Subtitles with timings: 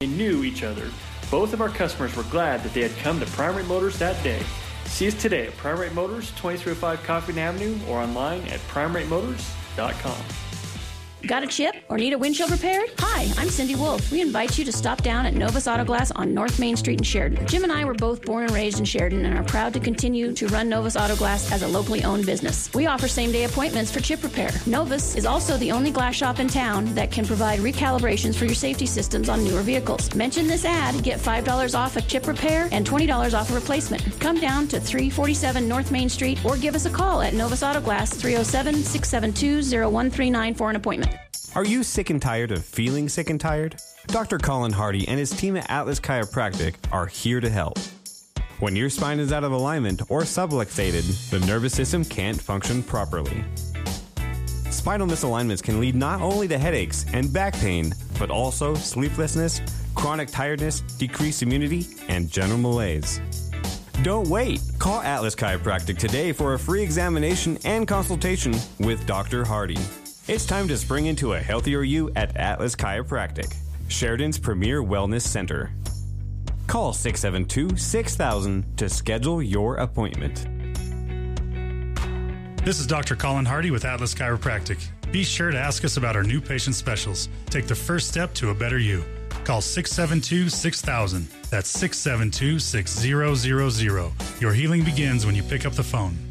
[0.00, 0.90] They knew each other.
[1.30, 4.22] Both of our customers were glad that they had come to Prime Rate Motors that
[4.22, 4.42] day.
[4.84, 10.45] See us today at Prime Rate Motors, 2305 Coffee Avenue, or online at primeratemotors.com.
[11.26, 12.88] Got a chip or need a windshield repaired?
[13.00, 14.12] Hi, I'm Cindy Wolf.
[14.12, 17.04] We invite you to stop down at Novus Auto Glass on North Main Street in
[17.04, 17.44] Sheridan.
[17.48, 20.32] Jim and I were both born and raised in Sheridan and are proud to continue
[20.34, 22.72] to run Novus Auto Glass as a locally owned business.
[22.74, 24.50] We offer same day appointments for chip repair.
[24.66, 28.54] Novus is also the only glass shop in town that can provide recalibrations for your
[28.54, 30.14] safety systems on newer vehicles.
[30.14, 34.02] Mention this ad, get $5 off a chip repair and $20 off a replacement.
[34.20, 37.80] Come down to 347 North Main Street or give us a call at Novus Auto
[37.80, 41.15] Glass 307 672 0139 for an appointment.
[41.56, 43.76] Are you sick and tired of feeling sick and tired?
[44.08, 44.36] Dr.
[44.36, 47.78] Colin Hardy and his team at Atlas Chiropractic are here to help.
[48.60, 53.42] When your spine is out of alignment or subluxated, the nervous system can't function properly.
[54.68, 59.62] Spinal misalignments can lead not only to headaches and back pain, but also sleeplessness,
[59.94, 63.18] chronic tiredness, decreased immunity, and general malaise.
[64.02, 64.60] Don't wait.
[64.78, 69.42] Call Atlas Chiropractic today for a free examination and consultation with Dr.
[69.42, 69.78] Hardy.
[70.28, 73.54] It's time to spring into a healthier you at Atlas Chiropractic,
[73.86, 75.70] Sheridan's premier wellness center.
[76.66, 80.48] Call 672 6000 to schedule your appointment.
[82.64, 83.14] This is Dr.
[83.14, 84.84] Colin Hardy with Atlas Chiropractic.
[85.12, 87.28] Be sure to ask us about our new patient specials.
[87.48, 89.04] Take the first step to a better you.
[89.44, 91.28] Call 672 6000.
[91.50, 94.40] That's 672 6000.
[94.40, 96.25] Your healing begins when you pick up the phone.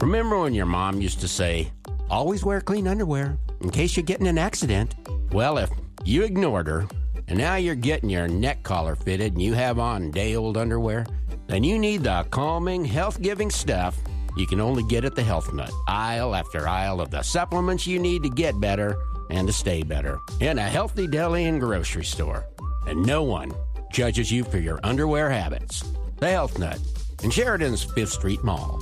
[0.00, 1.72] Remember when your mom used to say,
[2.08, 4.94] always wear clean underwear in case you get in an accident?
[5.32, 5.70] Well, if
[6.04, 6.86] you ignored her
[7.26, 11.04] and now you're getting your neck collar fitted and you have on day old underwear,
[11.48, 13.98] then you need the calming, health giving stuff
[14.36, 15.72] you can only get at the Health Nut.
[15.88, 18.96] Aisle after aisle of the supplements you need to get better
[19.30, 22.46] and to stay better in a healthy deli and grocery store.
[22.86, 23.52] And no one
[23.92, 25.82] judges you for your underwear habits.
[26.18, 26.78] The Health Nut
[27.24, 28.80] in Sheridan's Fifth Street Mall.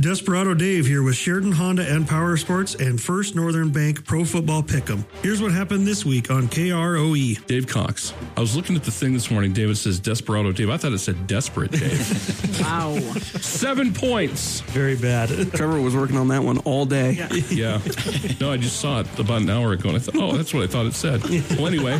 [0.00, 4.62] Desperado Dave here with Sheridan Honda and Power Sports and First Northern Bank Pro Football
[4.62, 5.04] Pick'em.
[5.24, 7.44] Here's what happened this week on KROE.
[7.46, 8.14] Dave Cox.
[8.36, 9.52] I was looking at the thing this morning.
[9.52, 10.70] David says Desperado Dave.
[10.70, 12.60] I thought it said Desperate Dave.
[12.60, 12.96] wow.
[13.40, 14.60] Seven points.
[14.60, 15.30] Very bad.
[15.54, 17.14] Trevor was working on that one all day.
[17.14, 17.28] Yeah.
[17.50, 17.80] yeah.
[18.40, 20.62] No, I just saw it about an hour ago and I thought, oh, that's what
[20.62, 21.24] I thought it said.
[21.58, 21.98] Well, anyway.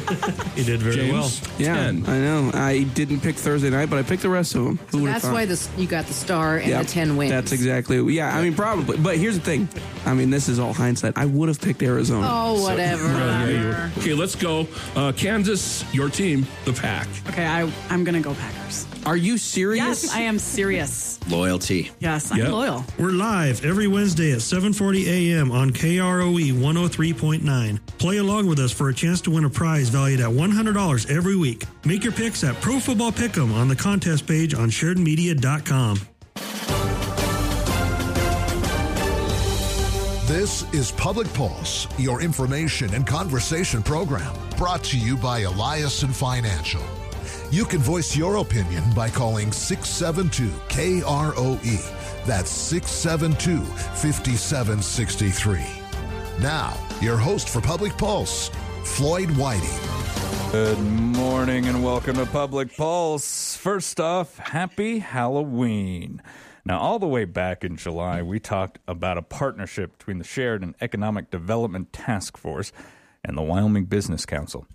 [0.54, 1.32] he did very James, well.
[1.58, 2.06] Yeah, 10.
[2.06, 2.50] I know.
[2.54, 4.78] I didn't pick Thursday night, but I picked the rest of them.
[4.92, 7.32] So that's why this, you got the star and Yeah, the 10 wins.
[7.32, 7.87] That's exactly.
[7.90, 8.96] Yeah, I mean, probably.
[8.98, 9.68] But here's the thing.
[10.06, 11.14] I mean, this is all hindsight.
[11.16, 12.26] I would have picked Arizona.
[12.30, 13.04] Oh, whatever.
[13.04, 14.66] Yeah, yeah, okay, let's go.
[14.94, 17.08] Uh, Kansas, your team, the Pack.
[17.28, 18.86] Okay, I, I'm going to go Packers.
[19.06, 20.04] Are you serious?
[20.04, 21.18] Yes, I am serious.
[21.30, 21.90] Loyalty.
[21.98, 22.50] Yes, I'm Yep.
[22.50, 22.84] loyal.
[22.98, 25.50] We're live every Wednesday at 7:40 a.m.
[25.50, 27.80] on KROE 103.9.
[27.98, 31.36] Play along with us for a chance to win a prize valued at $100 every
[31.36, 31.64] week.
[31.86, 35.98] Make your picks at Pro Football Pick'em on the contest page on SheridanMedia.com.
[40.28, 46.82] This is Public Pulse, your information and conversation program, brought to you by Eliason Financial.
[47.50, 52.26] You can voice your opinion by calling 672 KROE.
[52.26, 55.64] That's 672 5763.
[56.42, 58.50] Now, your host for Public Pulse,
[58.84, 59.80] Floyd Whiting.
[60.52, 63.56] Good morning and welcome to Public Pulse.
[63.56, 66.20] First off, happy Halloween.
[66.68, 70.74] Now, all the way back in July, we talked about a partnership between the Sheridan
[70.82, 72.72] Economic Development Task Force
[73.24, 74.66] and the Wyoming Business Council.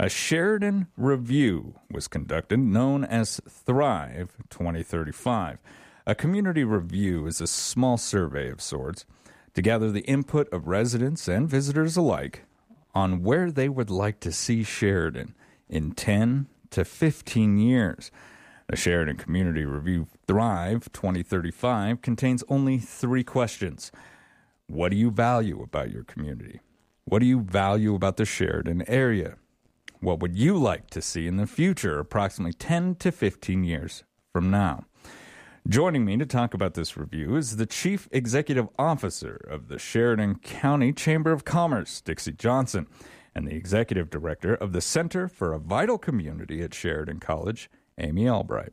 [0.00, 5.58] A Sheridan review was conducted known as Thrive 2035.
[6.06, 9.04] A community review is a small survey of sorts
[9.52, 12.44] to gather the input of residents and visitors alike
[12.94, 15.34] on where they would like to see Sheridan
[15.68, 18.10] in 10 to 15 years.
[18.72, 23.92] The Sheridan Community Review Thrive 2035 contains only three questions.
[24.66, 26.60] What do you value about your community?
[27.04, 29.36] What do you value about the Sheridan area?
[30.00, 34.50] What would you like to see in the future, approximately 10 to 15 years from
[34.50, 34.86] now?
[35.68, 40.36] Joining me to talk about this review is the Chief Executive Officer of the Sheridan
[40.36, 42.86] County Chamber of Commerce, Dixie Johnson,
[43.34, 47.68] and the Executive Director of the Center for a Vital Community at Sheridan College,
[47.98, 48.72] Amy Albright.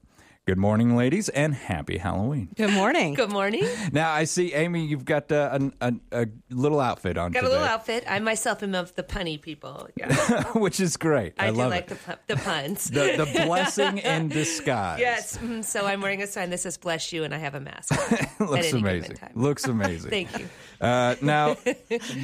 [0.49, 2.49] Good morning, ladies, and happy Halloween.
[2.55, 3.13] Good morning.
[3.13, 3.63] Good morning.
[3.91, 7.49] Now, I see, Amy, you've got uh, a, a, a little outfit on Got a
[7.49, 8.03] little outfit.
[8.07, 9.87] I myself am of the punny people.
[9.95, 10.43] Yeah.
[10.55, 11.33] which is great.
[11.37, 11.99] I, I, do love like it.
[12.03, 12.89] the, the puns.
[12.89, 14.99] The, the blessing in disguise.
[14.99, 15.37] Yes.
[15.37, 17.91] mm, So I'm wearing a sign that says "Bless you," and I have a mask.
[17.93, 18.17] on
[18.47, 19.17] at Looks amazing.
[19.35, 20.09] Looks amazing.
[20.09, 20.49] Thank you.
[20.81, 21.55] Uh, now,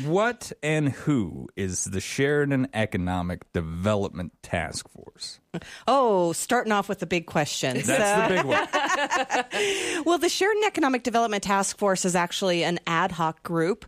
[0.05, 5.39] what and who is the Sheridan Economic Development Task Force?
[5.87, 7.81] Oh, starting off with the big question.
[7.81, 10.03] That's the big one.
[10.05, 13.85] well, the Sheridan Economic Development Task Force is actually an ad hoc group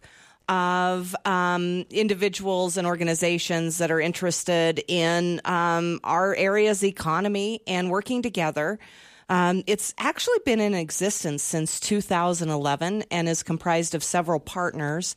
[0.49, 8.21] of um, individuals and organizations that are interested in um, our area's economy and working
[8.21, 8.79] together.
[9.29, 15.15] Um, it's actually been in existence since 2011 and is comprised of several partners.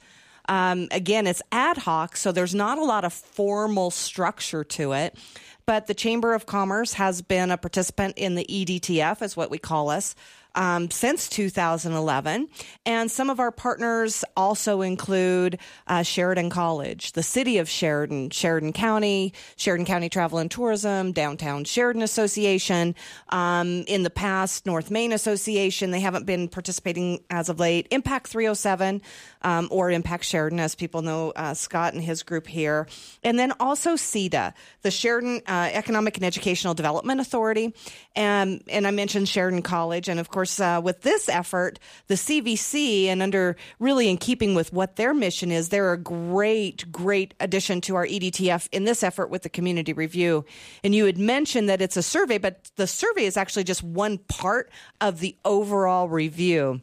[0.48, 5.16] Um, again, it's ad hoc, so there's not a lot of formal structure to it.
[5.64, 9.58] But the Chamber of Commerce has been a participant in the EDTF, is what we
[9.58, 10.16] call us,
[10.54, 12.48] um, since 2011.
[12.86, 18.72] And some of our partners also include uh, Sheridan College, the city of Sheridan, Sheridan
[18.72, 22.94] County, Sheridan County Travel and Tourism, Downtown Sheridan Association.
[23.28, 25.90] Um, in the past, North Main Association.
[25.90, 27.86] They haven't been participating as of late.
[27.90, 29.02] Impact 307
[29.42, 32.86] um, or Impact Sheridan, as people know uh, Scott and his group here.
[33.22, 34.52] And then also SEEDA,
[34.82, 37.74] the Sheridan uh, Economic and Educational Development Authority.
[38.14, 40.08] And, and I mentioned Sheridan College.
[40.08, 41.78] And of course, uh, with this effort,
[42.08, 46.90] the CVC, and under really in keeping with what their mission is, they're a great,
[46.92, 50.44] great addition to our EDTF in this effort with the community review.
[50.84, 54.18] And you had mentioned that it's a survey, but the survey is actually just one
[54.18, 54.70] part
[55.00, 56.82] of the overall review.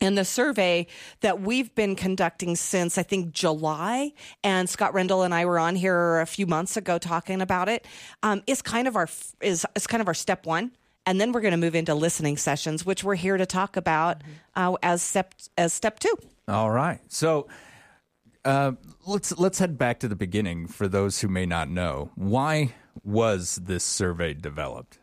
[0.00, 0.86] And the survey
[1.20, 4.12] that we've been conducting since I think July,
[4.44, 7.86] and Scott Rendell and I were on here a few months ago talking about it,
[8.22, 9.08] um, is kind of our
[9.40, 10.72] is is kind of our step one.
[11.06, 14.22] And then we're going to move into listening sessions, which we're here to talk about
[14.56, 16.14] uh, as step as step two.
[16.48, 17.00] All right.
[17.08, 17.46] So
[18.44, 18.72] uh,
[19.06, 22.10] let's let's head back to the beginning for those who may not know.
[22.16, 24.98] Why was this survey developed?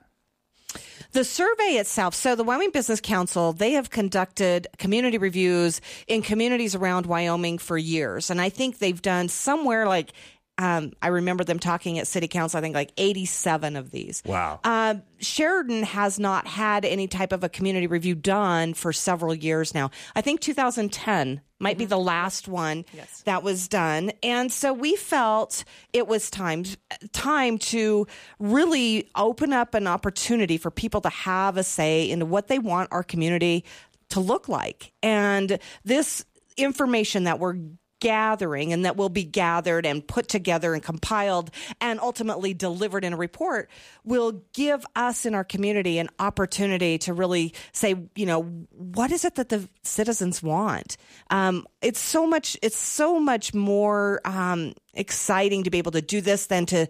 [1.12, 6.75] The survey itself, so the Wyoming Business Council, they have conducted community reviews in communities
[6.75, 8.30] around Wyoming for years.
[8.30, 10.13] And I think they've done somewhere like,
[10.58, 14.22] um, I remember them talking at city council, I think like 87 of these.
[14.26, 14.60] Wow.
[14.64, 19.74] Uh, Sheridan has not had any type of a community review done for several years
[19.74, 19.90] now.
[20.16, 22.86] I think 2010 might be the last one
[23.26, 24.12] that was done.
[24.22, 26.66] And so we felt it was time
[27.14, 28.06] time to
[28.38, 32.90] really open up an opportunity for people to have a say into what they want
[32.92, 33.64] our community
[34.10, 34.92] to look like.
[35.02, 36.26] And this
[36.58, 37.56] information that we're
[38.04, 43.14] gathering and that will be gathered and put together and compiled and ultimately delivered in
[43.14, 43.70] a report
[44.04, 49.24] will give us in our community an opportunity to really say, you know, what is
[49.24, 50.98] it that the citizens want?
[51.30, 56.20] Um, it's so much, it's so much more um, exciting to be able to do
[56.20, 56.88] this than to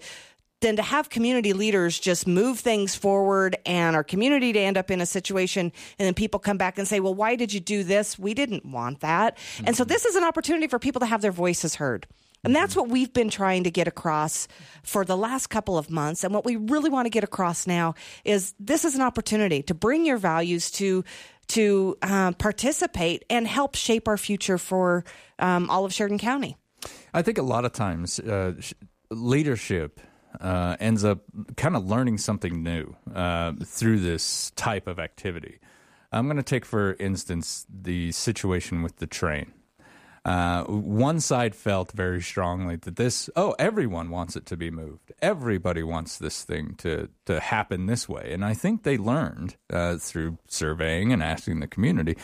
[0.63, 4.89] than to have community leaders just move things forward and our community to end up
[4.89, 7.83] in a situation and then people come back and say, well, why did you do
[7.83, 8.17] this?
[8.17, 9.37] We didn't want that.
[9.37, 9.67] Mm-hmm.
[9.67, 12.07] And so this is an opportunity for people to have their voices heard.
[12.45, 14.47] And that's what we've been trying to get across
[14.83, 16.23] for the last couple of months.
[16.23, 17.95] And what we really want to get across now
[18.25, 21.03] is this is an opportunity to bring your values to
[21.47, 25.03] to uh, participate and help shape our future for
[25.39, 26.55] um, all of Sheridan County.
[27.13, 28.53] I think a lot of times uh,
[29.09, 29.99] leadership
[30.39, 31.19] uh, ends up
[31.55, 35.59] kind of learning something new uh, through this type of activity.
[36.11, 39.53] I'm going to take, for instance, the situation with the train.
[40.25, 45.11] Uh, one side felt very strongly that this, oh, everyone wants it to be moved.
[45.21, 48.31] Everybody wants this thing to, to happen this way.
[48.31, 52.15] And I think they learned uh, through surveying and asking the community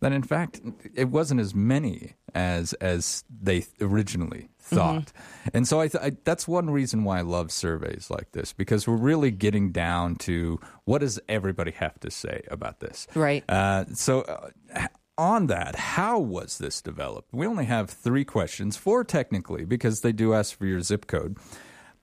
[0.00, 0.60] that, in fact,
[0.94, 5.06] it wasn't as many as as they originally thought.
[5.06, 5.48] Mm-hmm.
[5.54, 8.86] And so I, th- I, that's one reason why I love surveys like this because
[8.86, 13.06] we're really getting down to what does everybody have to say about this.
[13.14, 13.44] Right.
[13.48, 14.22] Uh, so.
[14.22, 14.88] Uh,
[15.18, 17.32] on that, how was this developed?
[17.32, 21.38] We only have three questions, four technically, because they do ask for your zip code.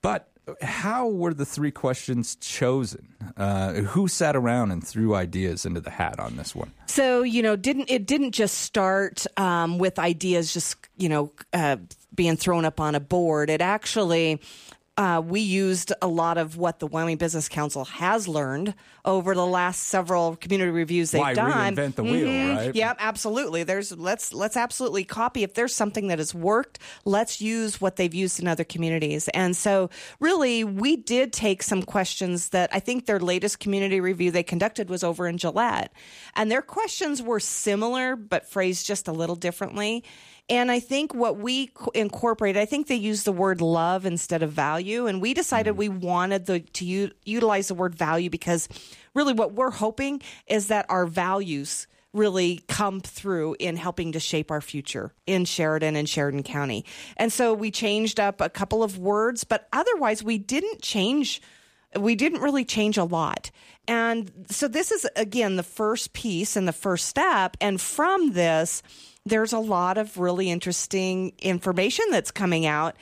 [0.02, 3.08] But how were the three questions chosen?
[3.38, 6.72] Uh, who sat around and threw ideas into the hat on this one?
[6.88, 11.78] So you know, didn't it didn't just start um, with ideas just you know uh,
[12.14, 13.50] being thrown up on a board.
[13.50, 14.42] It actually
[14.96, 19.46] uh, we used a lot of what the Wyoming Business Council has learned over the
[19.46, 21.76] last several community reviews they've Why done.
[21.76, 22.56] reinvent the wheel, Mhm.
[22.58, 22.76] right?
[22.76, 23.64] Yep, absolutely.
[23.64, 25.42] There's let's let's absolutely copy.
[25.44, 29.28] If there's something that has worked, let's use what they've used in other communities.
[29.30, 34.30] And so, really, we did take some questions that I think their latest community review
[34.30, 35.92] they conducted was over in Gillette,
[36.36, 40.04] and their questions were similar but phrased just a little differently.
[40.50, 44.44] And I think what we co- incorporated, I think they used the word love instead
[44.44, 45.08] of value.
[45.08, 45.78] And we decided mm.
[45.78, 48.68] we wanted the, to u- utilize the word value because
[49.14, 54.52] really what we're hoping is that our values really come through in helping to shape
[54.52, 56.86] our future in Sheridan and Sheridan County.
[57.18, 61.42] And so we changed up a couple of words, but otherwise we didn't change
[62.00, 63.52] we didn't really change a lot.
[63.88, 68.82] And so this is again the first piece and the first step and from this
[69.26, 72.96] there's a lot of really interesting information that's coming out.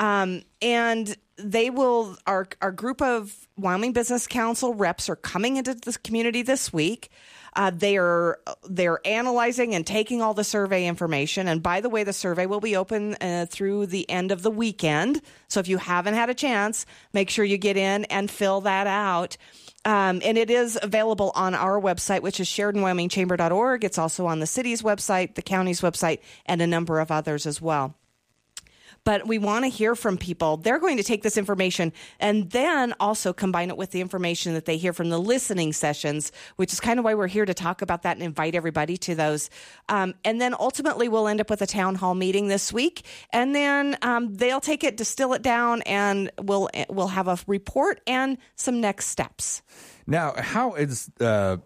[0.00, 5.74] Um, and they will our our group of Wyoming Business Council reps are coming into
[5.74, 7.10] this community this week.
[7.54, 11.48] Uh, they are they're analyzing and taking all the survey information.
[11.48, 14.50] And by the way, the survey will be open uh, through the end of the
[14.50, 15.22] weekend.
[15.48, 18.86] So if you haven't had a chance, make sure you get in and fill that
[18.86, 19.36] out.
[19.84, 23.84] Um, and it is available on our website, which is SheridanWyomingChamber.org.
[23.84, 27.62] It's also on the city's website, the county's website, and a number of others as
[27.62, 27.94] well
[29.08, 30.58] but we want to hear from people.
[30.58, 34.66] They're going to take this information and then also combine it with the information that
[34.66, 37.80] they hear from the listening sessions, which is kind of why we're here to talk
[37.80, 39.48] about that and invite everybody to those.
[39.88, 43.54] Um, and then ultimately, we'll end up with a town hall meeting this week, and
[43.54, 48.36] then um, they'll take it, distill it down, and we'll we'll have a report and
[48.56, 49.62] some next steps.
[50.06, 51.56] Now, how is uh,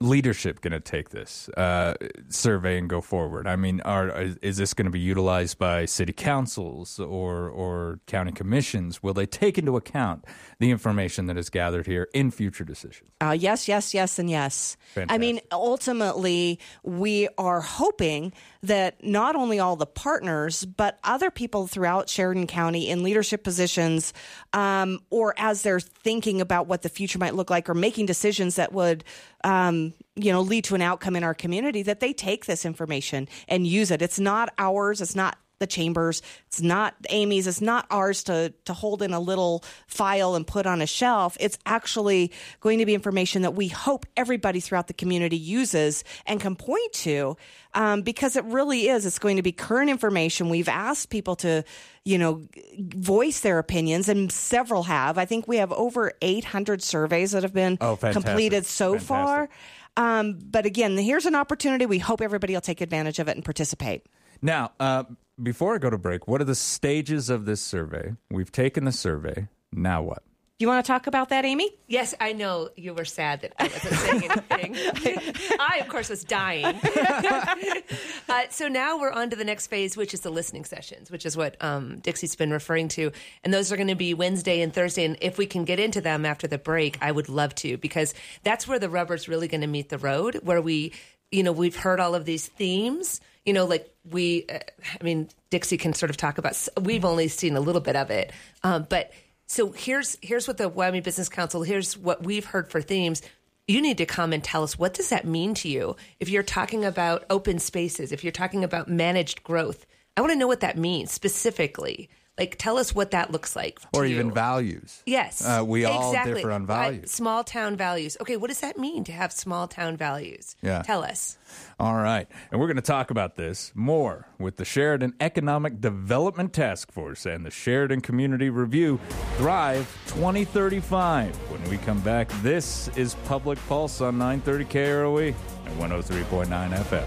[0.00, 1.94] leadership going to take this uh,
[2.28, 3.46] survey and go forward?
[3.46, 8.00] I mean, are is, is this going to be utilized by city councils or or
[8.06, 9.02] county commissions?
[9.02, 10.24] Will they take into account
[10.58, 13.10] the information that is gathered here in future decisions?
[13.20, 14.76] Uh, yes, yes, yes, and yes.
[15.08, 21.66] I mean, ultimately, we are hoping that not only all the partners, but other people
[21.66, 24.12] throughout Sheridan County in leadership positions,
[24.52, 28.56] um, or as they're thinking about what the future might look like, or making decisions
[28.56, 29.04] that would,
[29.44, 33.28] um, you know, lead to an outcome in our community, that they take this information
[33.48, 34.02] and use it.
[34.02, 35.00] It's not ours.
[35.00, 36.22] It's not the chambers.
[36.48, 37.46] It's not Amy's.
[37.46, 41.36] It's not ours to to hold in a little file and put on a shelf.
[41.38, 46.40] It's actually going to be information that we hope everybody throughout the community uses and
[46.40, 47.36] can point to,
[47.74, 49.06] um, because it really is.
[49.06, 50.48] It's going to be current information.
[50.48, 51.62] We've asked people to,
[52.04, 52.42] you know,
[52.78, 55.18] voice their opinions, and several have.
[55.18, 59.08] I think we have over 800 surveys that have been Oh, completed so Fantastic.
[59.08, 59.48] far.
[59.96, 61.84] Um, but again, here's an opportunity.
[61.84, 64.06] We hope everybody will take advantage of it and participate.
[64.40, 65.04] Now, uh,
[65.42, 68.14] before I go to break, what are the stages of this survey?
[68.30, 69.48] We've taken the survey.
[69.72, 70.22] Now what?
[70.60, 71.70] You want to talk about that, Amy?
[71.88, 75.56] Yes, I know you were sad that I wasn't saying anything.
[75.58, 76.66] I, of course, was dying.
[78.28, 81.24] uh, so now we're on to the next phase, which is the listening sessions, which
[81.24, 83.10] is what um, Dixie's been referring to.
[83.42, 85.06] And those are going to be Wednesday and Thursday.
[85.06, 88.12] And if we can get into them after the break, I would love to, because
[88.42, 90.92] that's where the rubber's really going to meet the road, where we,
[91.30, 93.20] you know, we've heard all of these themes.
[93.44, 94.58] You know, like we, uh,
[95.00, 96.56] I mean, Dixie can sort of talk about.
[96.80, 98.32] We've only seen a little bit of it,
[98.62, 99.12] um, but
[99.46, 101.62] so here's here's what the Wyoming Business Council.
[101.62, 103.22] Here's what we've heard for themes.
[103.66, 105.96] You need to come and tell us what does that mean to you.
[106.18, 110.38] If you're talking about open spaces, if you're talking about managed growth, I want to
[110.38, 112.08] know what that means specifically.
[112.40, 113.78] Like, tell us what that looks like.
[113.92, 114.32] Or even you.
[114.32, 115.02] values.
[115.04, 115.44] Yes.
[115.44, 116.34] Uh, we all exactly.
[116.36, 117.10] differ on Uh, values.
[117.10, 118.16] small town values.
[118.22, 120.56] Okay, what does that mean to have small town values?
[120.62, 120.80] Yeah.
[120.80, 121.36] Tell us.
[121.78, 122.26] All right.
[122.50, 127.26] And we're going to talk about this more with the Sheridan Economic Development Task Force
[127.26, 128.98] and the Sheridan Community Review
[129.36, 131.36] Thrive 2035.
[131.50, 135.34] When we come back, this is Public Pulse on 930 KROE
[135.66, 137.06] and 103.9 FM.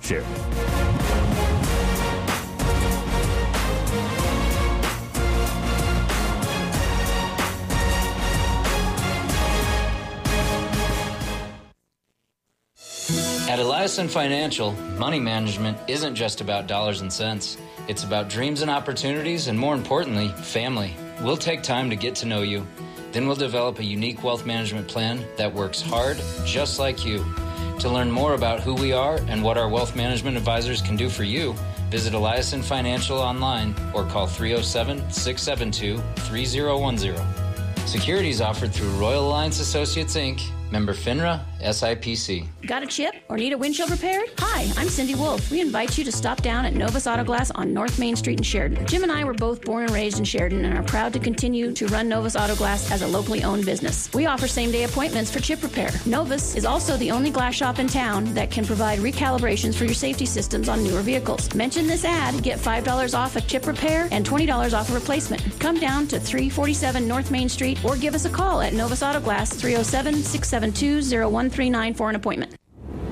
[0.00, 1.41] Sheridan.
[13.62, 17.56] Eliason Financial, money management isn't just about dollars and cents.
[17.86, 20.96] It's about dreams and opportunities, and more importantly, family.
[21.22, 22.66] We'll take time to get to know you.
[23.12, 27.24] Then we'll develop a unique wealth management plan that works hard, just like you.
[27.78, 31.08] To learn more about who we are and what our wealth management advisors can do
[31.08, 31.54] for you,
[31.88, 37.86] visit Eliason Financial online or call 307 672 3010.
[37.86, 40.42] Securities offered through Royal Alliance Associates Inc.,
[40.72, 42.46] member FINRA, SIPC.
[42.66, 44.28] Got a chip or need a windshield repaired?
[44.38, 45.50] Hi, I'm Cindy Wolf.
[45.50, 48.42] We invite you to stop down at Novus Auto Glass on North Main Street in
[48.42, 48.86] Sheridan.
[48.86, 51.72] Jim and I were both born and raised in Sheridan and are proud to continue
[51.72, 54.12] to run Novus Auto Glass as a locally owned business.
[54.12, 55.90] We offer same day appointments for chip repair.
[56.04, 59.94] Novus is also the only glass shop in town that can provide recalibrations for your
[59.94, 61.52] safety systems on newer vehicles.
[61.54, 65.42] Mention this ad, get $5 off a chip repair and $20 off a replacement.
[65.60, 69.20] Come down to 347 North Main Street or give us a call at Novus Auto
[69.20, 71.02] Glass 307 672
[71.52, 72.54] 0139 for an appointment.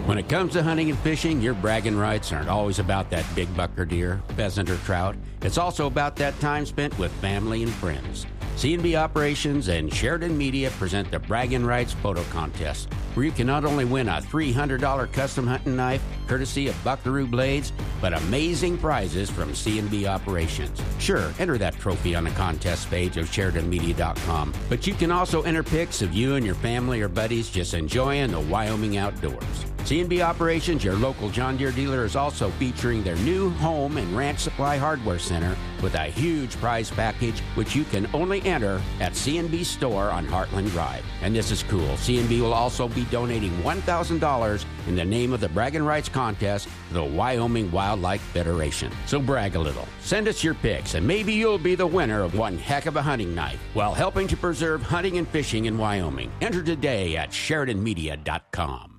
[0.06, 3.54] When it comes to hunting and fishing, your bragging rights aren't always about that big
[3.56, 5.14] buck or deer, pheasant or trout.
[5.42, 8.26] It's also about that time spent with family and friends.
[8.56, 13.64] C&B Operations and Sheridan Media present the Bragging Rights Photo Contest, where you can not
[13.64, 19.54] only win a $300 custom hunting knife, courtesy of Buckaroo Blades, but amazing prizes from
[19.54, 20.80] C&B Operations.
[20.98, 25.62] Sure, enter that trophy on the contest page of SheridanMedia.com, but you can also enter
[25.62, 29.64] pics of you and your family or buddies just enjoying the Wyoming outdoors.
[29.84, 34.38] C&B Operations, your local John Deere dealer, is also featuring their new home and ranch
[34.38, 39.64] supply hardware center with a huge prize package, which you can only enter at C&B
[39.64, 41.04] store on Heartland Drive.
[41.22, 41.96] And this is cool.
[41.96, 46.94] C&B will also be donating $1,000 in the name of the Bragging Rights Contest to
[46.94, 48.92] the Wyoming Wildlife Federation.
[49.06, 49.88] So brag a little.
[50.00, 53.02] Send us your pics, and maybe you'll be the winner of one heck of a
[53.02, 56.30] hunting knife while helping to preserve hunting and fishing in Wyoming.
[56.40, 58.89] Enter today at SheridanMedia.com.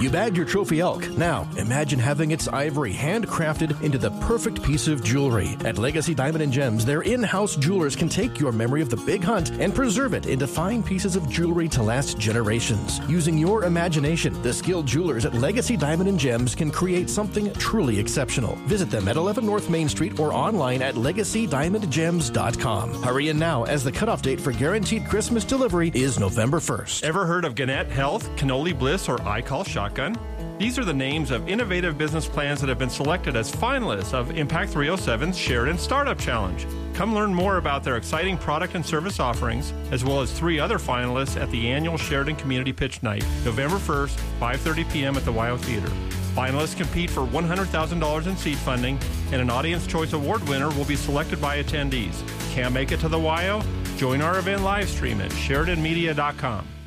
[0.00, 1.10] You bagged your trophy elk.
[1.10, 5.56] Now, imagine having its ivory handcrafted into the perfect piece of jewelry.
[5.64, 8.96] At Legacy Diamond and Gems, their in house jewelers can take your memory of the
[8.96, 13.00] big hunt and preserve it into fine pieces of jewelry to last generations.
[13.08, 17.98] Using your imagination, the skilled jewelers at Legacy Diamond and Gems can create something truly
[17.98, 18.54] exceptional.
[18.66, 23.02] Visit them at 11 North Main Street or online at legacydiamondgems.com.
[23.02, 27.02] Hurry in now as the cutoff date for guaranteed Christmas delivery is November 1st.
[27.02, 30.16] Ever heard of Gannett Health, Cannoli Bliss, or I Call Shotgun?
[30.58, 34.36] These are the names of innovative business plans that have been selected as finalists of
[34.36, 36.66] Impact 307's Sheridan Startup Challenge.
[36.94, 40.78] Come learn more about their exciting product and service offerings, as well as three other
[40.78, 45.16] finalists at the annual Sheridan Community Pitch Night, November 1st, 5.30 p.m.
[45.16, 45.88] at the WYO Theater.
[46.34, 48.98] Finalists compete for $100,000 in seed funding,
[49.32, 52.22] and an Audience Choice Award winner will be selected by attendees.
[52.52, 53.64] Can't make it to the WYO?
[53.96, 56.77] Join our event live stream at SheridanMedia.com.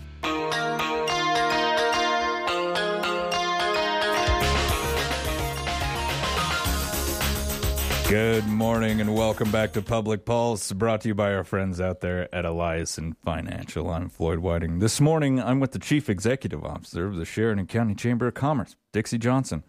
[8.12, 12.02] Good morning and welcome back to Public Pulse, brought to you by our friends out
[12.02, 13.90] there at Eliason Financial.
[13.90, 14.80] I'm Floyd Whiting.
[14.80, 18.76] This morning, I'm with the Chief Executive Officer of the Sheridan County Chamber of Commerce,
[18.92, 19.64] Dixie Johnson,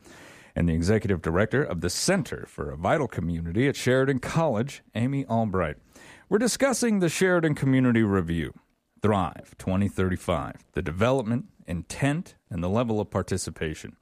[0.56, 5.24] and the Executive Director of the Center for a Vital Community at Sheridan College, Amy
[5.26, 5.76] Albright.
[6.28, 8.54] We're discussing the Sheridan Community Review,
[9.02, 13.94] Thrive 2035, the development, intent, and the level of participation.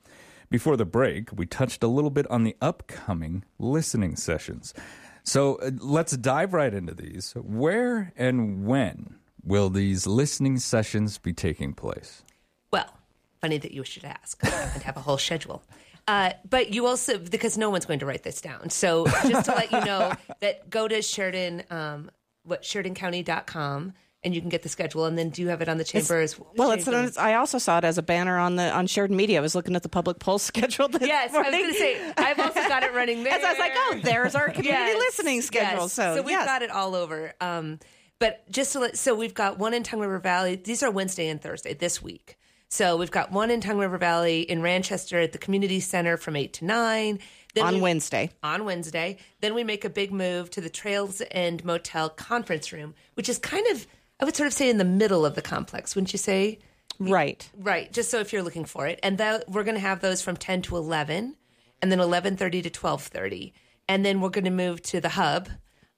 [0.50, 4.74] Before the break, we touched a little bit on the upcoming listening sessions.
[5.22, 7.34] So uh, let's dive right into these.
[7.36, 12.24] Where and when will these listening sessions be taking place?
[12.72, 12.92] Well,
[13.40, 14.40] funny that you should ask.
[14.40, 15.62] To have a whole schedule.
[16.08, 18.70] Uh, but you also, because no one's going to write this down.
[18.70, 22.10] So just to let you know that go to Sheridan, um,
[22.42, 25.06] what, SheridanCounty.com and you can get the schedule.
[25.06, 26.38] And then do you have it on the chambers?
[26.56, 29.38] Well, it's, it's, I also saw it as a banner on the on shared media.
[29.38, 30.88] I was looking at the public pulse schedule.
[30.88, 31.54] This yes, morning.
[31.54, 33.32] I was going to say I've also got it running there.
[33.38, 35.84] As I was like, oh, there's our community yes, listening schedule.
[35.84, 35.92] Yes.
[35.92, 36.46] So, so we've yes.
[36.46, 37.32] got it all over.
[37.40, 37.78] Um,
[38.18, 40.56] but just to let, so we've got one in Tongue River Valley.
[40.56, 42.36] These are Wednesday and Thursday this week.
[42.68, 46.36] So we've got one in Tongue River Valley in Ranchester at the community center from
[46.36, 47.18] eight to nine.
[47.54, 48.30] Then on we, Wednesday.
[48.42, 49.16] On Wednesday.
[49.40, 53.38] Then we make a big move to the Trails End Motel conference room, which is
[53.38, 53.86] kind of
[54.20, 56.58] I would sort of say in the middle of the complex, wouldn't you say?
[56.98, 57.48] Right.
[57.56, 57.90] Right.
[57.90, 59.00] Just so if you're looking for it.
[59.02, 61.36] And that, we're going to have those from 10 to 11
[61.80, 63.52] and then 11:30 to 12:30.
[63.88, 65.48] And then we're going to move to the hub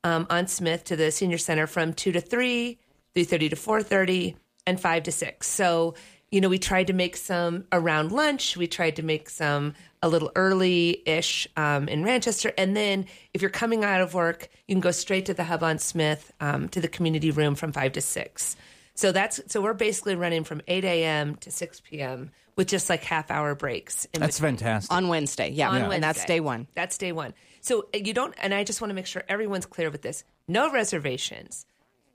[0.04, 2.78] um, on Smith to the senior center from 2 to 3,
[3.16, 5.48] 3:30 to 4:30 and 5 to 6.
[5.48, 5.94] So,
[6.32, 8.56] you know, we tried to make some around lunch.
[8.56, 12.52] We tried to make some a little early ish um, in Ranchester.
[12.56, 15.62] And then if you're coming out of work, you can go straight to the hub
[15.62, 18.56] on Smith um, to the community room from 5 to 6.
[18.94, 21.36] So that's so we're basically running from 8 a.m.
[21.36, 22.30] to 6 p.m.
[22.56, 24.06] with just like half hour breaks.
[24.12, 24.56] that's between.
[24.56, 24.92] fantastic.
[24.92, 25.50] On Wednesday.
[25.50, 25.68] Yeah.
[25.68, 25.80] On yeah.
[25.82, 25.94] Wednesday.
[25.94, 26.66] And that's day one.
[26.74, 27.34] That's day one.
[27.60, 30.24] So uh, you don't, and I just want to make sure everyone's clear with this
[30.48, 31.66] no reservations.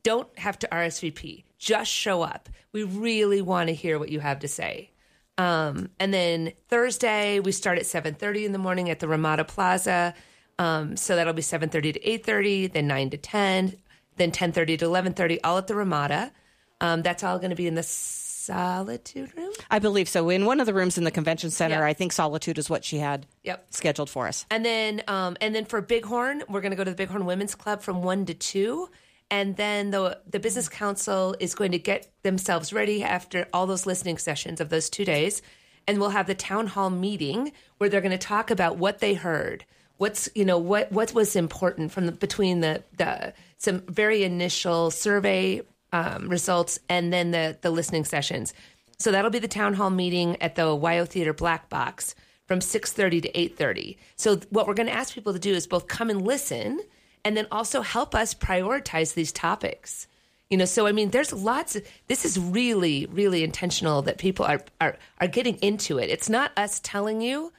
[0.08, 1.44] Don't have to RSVP.
[1.60, 2.48] Just show up.
[2.72, 4.92] We really want to hear what you have to say.
[5.38, 10.14] Um, and then Thursday we start at 7:30 in the morning at the Ramada Plaza.
[10.58, 13.76] Um, so that'll be 7:30 to 8:30, then 9 to 10,
[14.16, 16.32] then 10:30 to 11:30, all at the Ramada.
[16.80, 19.52] Um, that's all going to be in the solitude room.
[19.70, 20.30] I believe so.
[20.30, 21.86] In one of the rooms in the convention center, Yeah.
[21.86, 23.66] I think Solitude is what she had Yep.
[23.72, 24.46] scheduled for us.
[24.50, 27.56] And then, um, and then for Bighorn, we're going to go to the Bighorn Women's
[27.56, 28.90] Club from one to two,
[29.30, 33.86] and then the the business council is going to get themselves ready after all those
[33.86, 35.42] listening sessions of those two days,
[35.88, 39.14] and we'll have the town hall meeting where they're going to talk about what they
[39.14, 39.66] heard,
[39.98, 44.92] what's you know what what was important from the, between the the some very initial
[44.92, 45.62] survey
[45.92, 48.54] um, results and then the the listening sessions.
[49.00, 53.24] So that'll be the town hall meeting at the WYO Theater Black Box from 6:30
[53.24, 53.98] to 8:30.
[54.16, 56.80] So what we're going to ask people to do is both come and listen
[57.28, 60.08] and then also help us prioritize these topics.
[60.50, 64.46] You know, so I mean there's lots of this is really really intentional that people
[64.46, 66.10] are are are getting into it.
[66.10, 67.52] It's not us telling you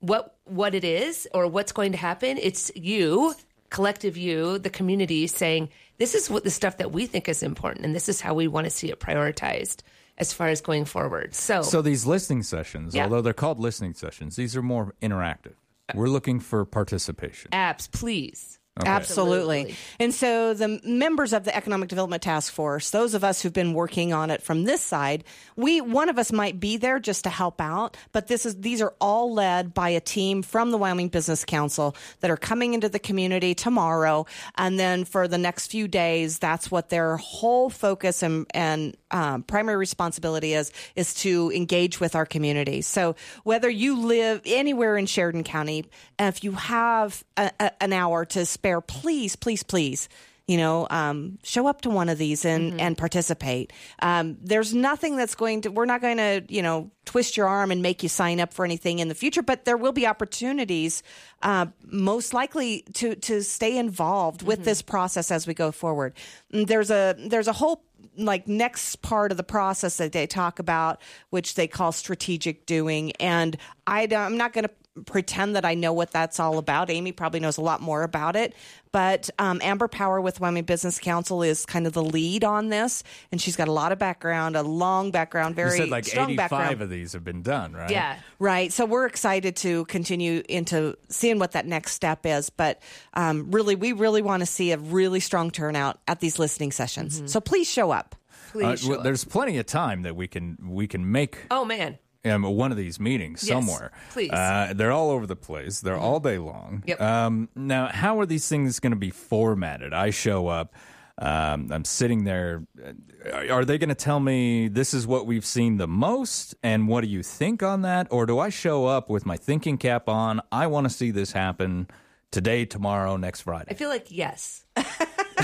[0.00, 2.36] what what it is or what's going to happen.
[2.38, 3.34] It's you,
[3.70, 7.84] collective you, the community saying this is what the stuff that we think is important
[7.86, 9.82] and this is how we want to see it prioritized
[10.18, 11.34] as far as going forward.
[11.36, 13.04] So So these listening sessions, Yeah.
[13.04, 15.54] although they're called listening sessions, these are more interactive.
[15.94, 17.50] We're looking for participation.
[17.52, 18.58] apps, please.
[18.80, 18.90] Okay.
[18.90, 19.76] Absolutely.
[20.00, 23.72] And so the members of the Economic Development Task Force, those of us who've been
[23.72, 25.22] working on it from this side,
[25.54, 28.82] we one of us might be there just to help out, but this is these
[28.82, 32.88] are all led by a team from the Wyoming Business Council that are coming into
[32.88, 34.26] the community tomorrow
[34.58, 39.44] and then for the next few days that's what their whole focus and and um,
[39.44, 42.82] primary responsibility is is to engage with our community.
[42.82, 45.84] So whether you live anywhere in Sheridan County,
[46.18, 50.08] if you have a, a, an hour to spare, please, please, please.
[50.46, 53.72] You know, um, show up to one of these and, and participate.
[54.00, 57.70] Um, there's nothing that's going to, we're not going to, you know, twist your arm
[57.70, 61.02] and make you sign up for anything in the future, but there will be opportunities,
[61.42, 66.12] uh, most likely to, to stay involved with this process as we go forward.
[66.50, 67.82] There's a, there's a whole
[68.18, 71.00] like next part of the process that they talk about,
[71.30, 73.12] which they call strategic doing.
[73.12, 74.70] And I, don't- I'm not going to
[75.06, 76.90] pretend that I know what that's all about.
[76.90, 78.54] Amy probably knows a lot more about it.
[78.92, 83.02] But um, Amber Power with Wyoming Business Council is kind of the lead on this,
[83.32, 86.30] and she's got a lot of background, a long background, very you said like strong
[86.30, 86.82] 85 background.
[86.82, 87.90] of these have been done, right?
[87.90, 88.20] Yeah.
[88.38, 88.72] Right.
[88.72, 92.50] So we're excited to continue into seeing what that next step is.
[92.50, 92.80] But
[93.14, 97.20] um, really, we really want to see a really strong turnout at these listening sessions.
[97.32, 98.14] So please show up.
[98.54, 101.98] Uh, well, there's plenty of time that we can we can make Oh man.
[102.24, 103.92] Um, one of these meetings Yes, somewhere.
[104.12, 104.30] please.
[104.30, 105.80] Uh, they're all over the place.
[105.80, 106.82] They're all day long.
[106.86, 107.00] Yep.
[107.00, 109.92] Um, now, how are these things going to be formatted?
[109.92, 110.74] I show up.
[111.16, 112.66] Um, I'm sitting there.
[112.84, 116.88] Uh, Are they going to tell me this is what we've seen the most, and
[116.88, 118.08] what do you think on that?
[118.10, 120.40] Or do I show up with my thinking cap on?
[120.50, 121.86] I want to see this happen
[122.32, 123.70] today, tomorrow, next Friday.
[123.70, 124.64] I feel like yes.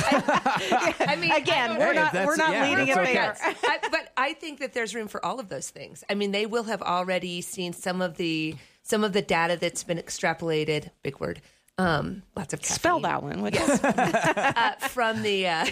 [0.04, 2.02] I, I mean, Again, I we're know.
[2.04, 3.14] not that's- we're not yeah, leading it okay.
[3.14, 3.36] there.
[3.40, 6.04] I, but I think that there's room for all of those things.
[6.10, 9.84] I mean, they will have already seen some of the some of the data that's
[9.84, 10.90] been extrapolated.
[11.02, 11.40] Big word.
[11.78, 13.40] Um, lots of Spell that one.
[13.42, 13.60] would you?
[13.62, 15.66] uh, from the uh,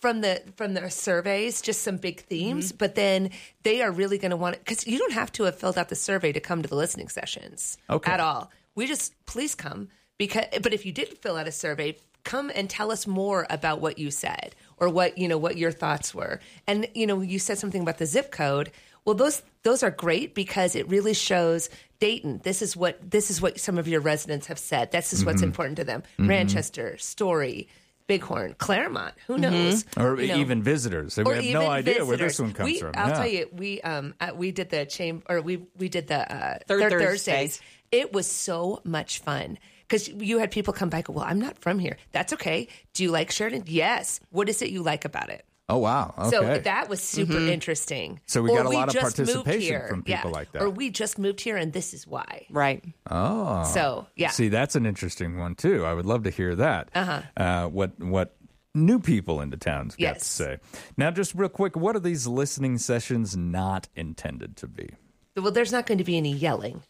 [0.00, 2.72] from the from their surveys, just some big themes.
[2.72, 3.30] But then
[3.62, 5.88] they are really going to want it because you don't have to have filled out
[5.88, 8.10] the survey to come to the listening sessions Okay.
[8.12, 8.50] at all.
[8.74, 10.44] We just please come because.
[10.62, 11.96] But if you did fill out a survey,
[12.32, 15.72] come and tell us more about what you said or what you know what your
[15.72, 16.40] thoughts were.
[16.66, 18.70] And you know, you said something about the zip code.
[19.04, 22.40] Well, those those are great because it really shows Dayton.
[22.44, 24.92] This is what this is what some of your residents have said.
[24.92, 25.50] This is what's Mhm.
[25.50, 26.02] important to them.
[26.18, 26.28] Mhm.
[26.28, 27.68] Ranchester, Story,
[28.06, 29.12] Bighorn, Clearmont.
[29.26, 29.84] Who knows?
[29.96, 30.36] or You know.
[30.38, 31.14] even visitors.
[31.14, 32.32] They Or have no idea where visitors.
[32.36, 32.92] this one comes we, from.
[32.96, 33.14] I'll Yeah.
[33.20, 36.58] tell you, we um uh, we did the chamber, or we we did the uh,
[36.68, 37.56] Third third, Thursdays.
[37.56, 37.60] Thursdays.
[37.90, 39.58] It was so much fun
[39.88, 41.02] because you had people come by.
[41.02, 41.96] Go, well, I'm not from here.
[42.12, 42.68] That's okay.
[42.92, 43.64] Do you like Sheridan?
[43.66, 44.20] Yes.
[44.30, 45.44] What is it you like about it?
[45.70, 46.14] Oh wow!
[46.18, 46.30] Okay.
[46.30, 47.48] So that was super Mm-hmm.
[47.50, 48.20] interesting.
[48.24, 49.86] So we Or got a lot of just moved participation here.
[49.88, 50.36] from people Yeah.
[50.36, 50.62] like that.
[50.62, 52.46] Or we just moved here and this is why.
[52.48, 52.82] Right.
[53.10, 54.30] Oh, So, yeah.
[54.30, 55.84] See, that's an interesting one too.
[55.84, 56.88] I would love to hear that.
[56.94, 57.20] Uh-huh.
[57.36, 58.34] Uh, what what
[58.74, 60.56] new people into towns got to say?
[60.96, 64.88] Now, just real quick, what are these listening sessions not intended to be?
[65.36, 66.82] Well, there's not going to be any yelling.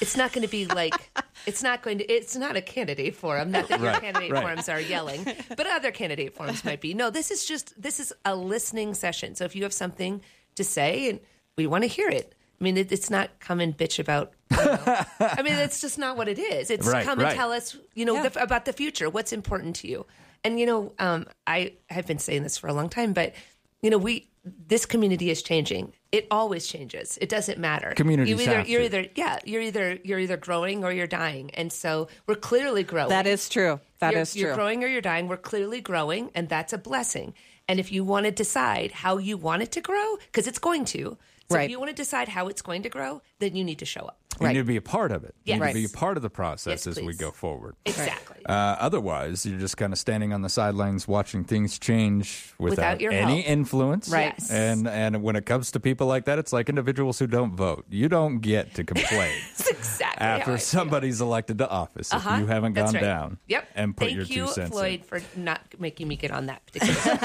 [0.00, 0.94] It's not going to be like
[1.46, 2.04] it's not going to.
[2.04, 3.50] It's not a candidate forum.
[3.50, 4.42] Not that your Right, candidate right.
[4.42, 5.24] forums are yelling,
[5.56, 6.92] but other candidate forums might be.
[6.94, 9.34] No, this is just this is a listening session.
[9.34, 10.20] So if you have something
[10.56, 11.20] to say and
[11.56, 12.34] we want to hear it.
[12.60, 14.32] I mean, it, it's not come and bitch about.
[14.50, 15.04] you know.
[15.20, 16.70] I mean, it's just not what it is.
[16.70, 17.28] It's Right, come right.
[17.28, 19.10] and tell us, you know, the, about the future.
[19.10, 20.06] What's important to you?
[20.42, 23.34] And you know, um, I have been saying this for a long time, but
[23.82, 24.28] you know, we
[24.68, 25.92] this community is changing.
[26.12, 27.18] It always changes.
[27.20, 27.92] It doesn't matter.
[27.96, 28.30] Community.
[28.30, 32.08] You either you're either yeah you're either you're either growing or you're dying, and so
[32.26, 33.10] we're clearly growing.
[33.10, 33.80] That is true.
[33.98, 35.28] That you're, is You're growing or you're dying.
[35.28, 37.34] We're clearly growing, and that's a blessing.
[37.68, 40.84] And if you want to decide how you want it to grow, because it's going
[40.86, 41.16] to.
[41.48, 41.64] So Right.
[41.66, 44.00] if you want to decide how it's going to grow, then you need to show
[44.00, 44.18] up.
[44.40, 45.34] You need to be a part of it.
[45.44, 45.60] You Yes.
[45.60, 47.74] need to be a part of the process Yes, as we go forward.
[47.86, 48.44] Exactly.
[48.44, 53.00] Uh, otherwise, you're just kind of standing on the sidelines watching things change without, Without
[53.00, 53.48] your any help.
[53.50, 54.08] influence.
[54.10, 54.34] Right.
[54.38, 54.50] Yes.
[54.50, 57.86] And and when it comes to people like that, it's like individuals who don't vote.
[57.88, 60.58] You don't get to complain That's exactly how I after feel.
[60.58, 62.36] somebody's elected to office if Uh-huh.
[62.40, 63.08] you haven't That's gone right.
[63.08, 63.68] down Yep.
[63.74, 64.72] and put Thank your you, two cents in.
[64.72, 67.20] Floyd, for not making me get on that particular.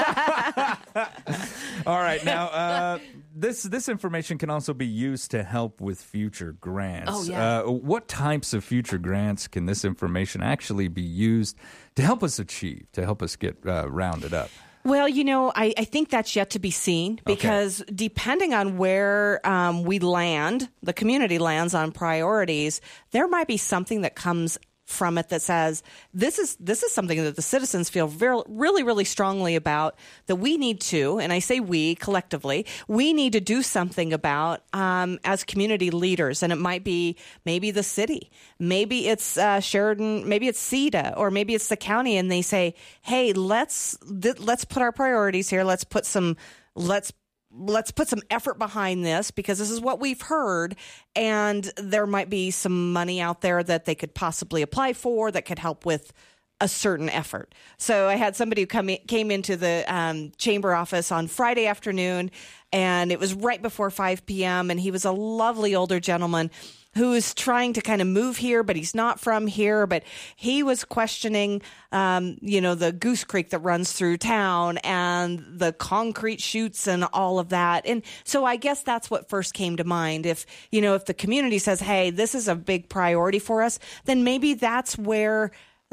[1.86, 2.98] All right, now uh,
[3.34, 7.10] this this information can also be used to help with future grants.
[7.12, 7.60] Oh, yeah.
[7.60, 11.56] Uh, what types of future grants can this information actually be used
[11.96, 14.50] to help us achieve, to help us get uh, rounded up?
[14.84, 19.40] Well, you know, I, I think that's yet to be seen because depending on where
[19.46, 22.80] um, we land, the community lands on priorities,
[23.12, 24.58] there might be something that comes
[24.92, 25.82] from it that says
[26.14, 30.36] this is this is something that the citizens feel very, really really strongly about that
[30.36, 35.18] we need to and i say we collectively we need to do something about um,
[35.24, 36.42] as community leaders.
[36.42, 41.30] And it might be maybe the city maybe it's uh, sheridan maybe it's SEEDA or
[41.30, 45.64] maybe it's the county and they say hey let's th- let's put our priorities here.
[45.64, 46.36] Let's put some
[46.74, 47.12] let's
[47.54, 50.76] let's put some effort behind this because this is what we've heard
[51.14, 55.44] and there might be some money out there that they could possibly apply for that
[55.44, 56.12] could help with
[56.60, 57.54] a certain effort.
[57.76, 61.66] So I had somebody who come in, came into the um, chamber office on Friday
[61.66, 62.30] afternoon,
[62.72, 64.70] and it was right before 5 p.m.
[64.70, 66.52] And he was a lovely older gentleman
[66.94, 69.86] who is trying to kind of move here, but he's not from here.
[69.86, 70.02] But
[70.36, 75.72] he was questioning, um, you know, the Goose Creek that runs through town and the
[75.72, 77.86] concrete chutes and all of that.
[77.86, 80.26] And so I guess that's what first came to mind.
[80.26, 83.78] If, you know, if the community says, hey, this is a big priority for us,
[84.04, 85.50] then maybe that's where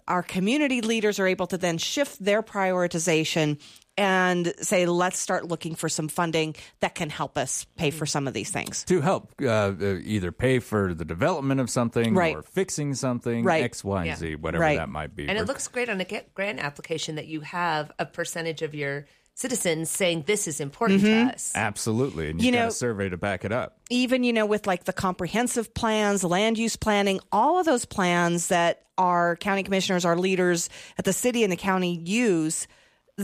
[0.08, 3.60] our community leaders are able to then shift their prioritization
[4.00, 8.28] and say, let's start looking for some funding that can help us pay for some
[8.28, 8.84] of these things.
[8.86, 12.36] To help uh, uh, either pay for the development of something Right.
[12.36, 13.64] or fixing something, Right.
[13.64, 14.16] X, Y, and Yeah.
[14.16, 14.78] Z, whatever Right.
[14.78, 15.28] that might be.
[15.28, 18.74] and it looks great on a get- grant application that you have a percentage of
[18.74, 21.28] your citizens saying this is important Mm-hmm.
[21.30, 21.52] to us.
[21.56, 22.30] Absolutely.
[22.30, 23.78] And You you've got a survey to back it up.
[23.90, 28.48] even you know with like the comprehensive plans land use planning all of those plans
[28.50, 32.68] that our county commissioners our leaders at the city and the county use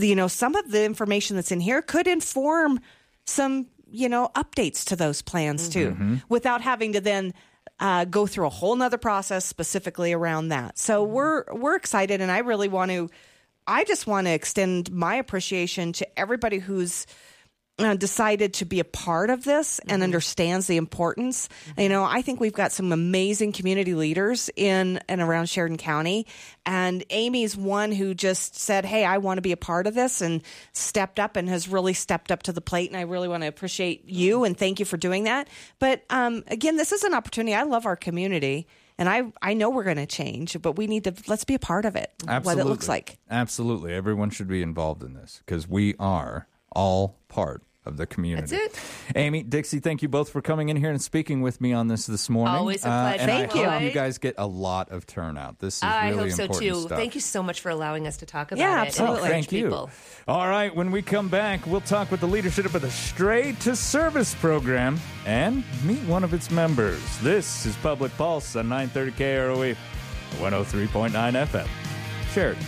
[0.02, 2.80] you know some of the information that's in here could inform
[3.26, 6.22] some you know updates to those plans too Mhm.
[6.28, 7.32] without having to then
[7.78, 10.78] uh, go through a whole nother process specifically around that.
[10.78, 13.08] So we're we're excited and i really want to
[13.66, 17.06] i just want to extend my appreciation to everybody who's
[17.78, 21.48] uh, decided to be a part of this and understands the importance.
[21.76, 26.26] You know, I think we've got some amazing community leaders in and around Sheridan County.
[26.64, 30.22] And Amy's one who just said, Hey, I want to be a part of this
[30.22, 32.90] and stepped up and has really stepped up to the plate.
[32.90, 35.48] And I really want to appreciate you and thank you for doing that.
[35.78, 37.54] But um, again, this is an opportunity.
[37.54, 38.66] I love our community.
[38.98, 41.58] And I, I know we're going to change, but we need to let's be a
[41.58, 42.10] part of it.
[42.26, 42.62] Absolutely.
[42.62, 43.18] What it looks like.
[43.30, 43.92] Absolutely.
[43.92, 48.56] Everyone should be involved in this because we are all part of the community.
[48.56, 49.16] That's it.
[49.16, 52.06] Amy, Dixie, thank you both for coming in here and speaking with me on this
[52.06, 52.54] this morning.
[52.54, 53.20] Uh, Always a pleasure.
[53.20, 53.70] and Thank I you.
[53.70, 55.58] hope you guys get a lot of turnout.
[55.58, 56.80] This is I really hope so important too.
[56.82, 56.98] stuff.
[56.98, 58.86] Thank you so much for allowing us to talk about Yeah, it.
[58.88, 59.16] absolutely.
[59.16, 59.64] Oh, encourage thank you.
[59.64, 59.90] people.
[60.28, 63.76] All right, when we come back, we'll talk with the leadership of the Straight to
[63.76, 67.00] Service program and meet one of its members.
[67.20, 69.76] This is Public Pulse on 930 KROE,
[70.40, 71.68] 103.9 FM.
[72.32, 72.62] Sheridan.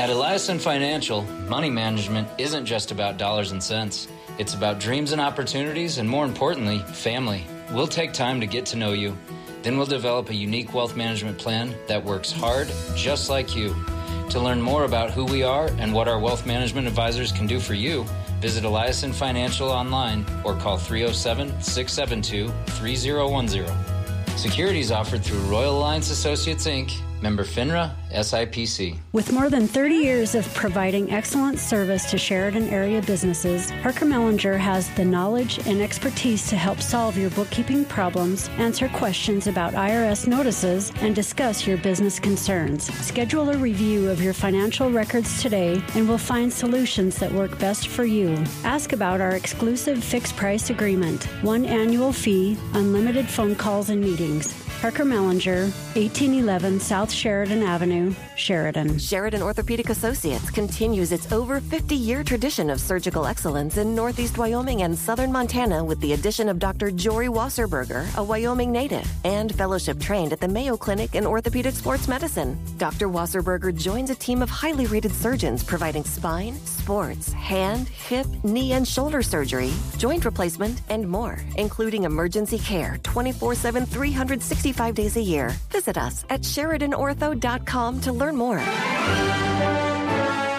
[0.00, 4.08] At Eliason Financial, money management isn't just about dollars and cents.
[4.38, 7.44] It's about dreams and opportunities, and more importantly, family.
[7.70, 9.14] We'll take time to get to know you.
[9.60, 13.76] Then we'll develop a unique wealth management plan that works hard, just like you.
[14.30, 17.60] To learn more about who we are and what our wealth management advisors can do
[17.60, 18.06] for you,
[18.40, 24.38] visit Eliason Financial online or call 307 672 3010.
[24.38, 26.90] Securities offered through Royal Alliance Associates Inc.,
[27.22, 28.98] member FINRA, SIPC.
[29.12, 34.58] With more than 30 years of providing excellent service to Sheridan area businesses, Parker Mellinger
[34.58, 40.26] has the knowledge and expertise to help solve your bookkeeping problems, answer questions about IRS
[40.26, 42.92] notices, and discuss your business concerns.
[43.04, 47.88] Schedule a review of your financial records today and we'll find solutions that work best
[47.88, 48.36] for you.
[48.64, 54.59] Ask about our exclusive fixed price agreement, one annual fee, unlimited phone calls and meetings.
[54.80, 55.64] Parker Mellinger,
[55.94, 58.98] 1811 South Sheridan Avenue, Sheridan.
[58.98, 64.80] Sheridan Orthopedic Associates continues its over 50 year tradition of surgical excellence in Northeast Wyoming
[64.80, 66.90] and Southern Montana with the addition of Dr.
[66.90, 72.08] Jory Wasserberger, a Wyoming native, and fellowship trained at the Mayo Clinic in Orthopedic Sports
[72.08, 72.58] Medicine.
[72.78, 73.08] Dr.
[73.08, 78.88] Wasserberger joins a team of highly rated surgeons providing spine, sports, hand, hip, knee, and
[78.88, 83.84] shoulder surgery, joint replacement, and more, including emergency care 24 7,
[84.72, 85.52] 365 days a year.
[85.70, 88.60] Visit us at SheridanOrtho.com to learn more.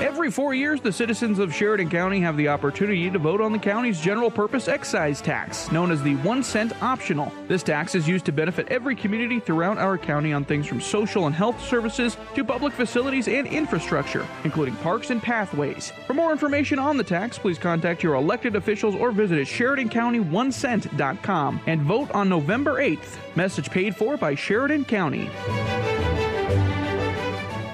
[0.02, 3.60] Every four years, the citizens of Sheridan County have the opportunity to vote on the
[3.60, 7.32] county's general purpose excise tax, known as the one cent optional.
[7.48, 11.28] This tax is used to benefit every community throughout our county on things from social
[11.28, 15.94] and health services to public facilities and infrastructure, including parks and pathways.
[16.08, 21.82] For more information on the tax, please contact your elected officials or visit SheridanCounty1cent.com and
[21.84, 23.36] vote on November 8th.
[23.36, 25.30] Message paid for by Sheridan County.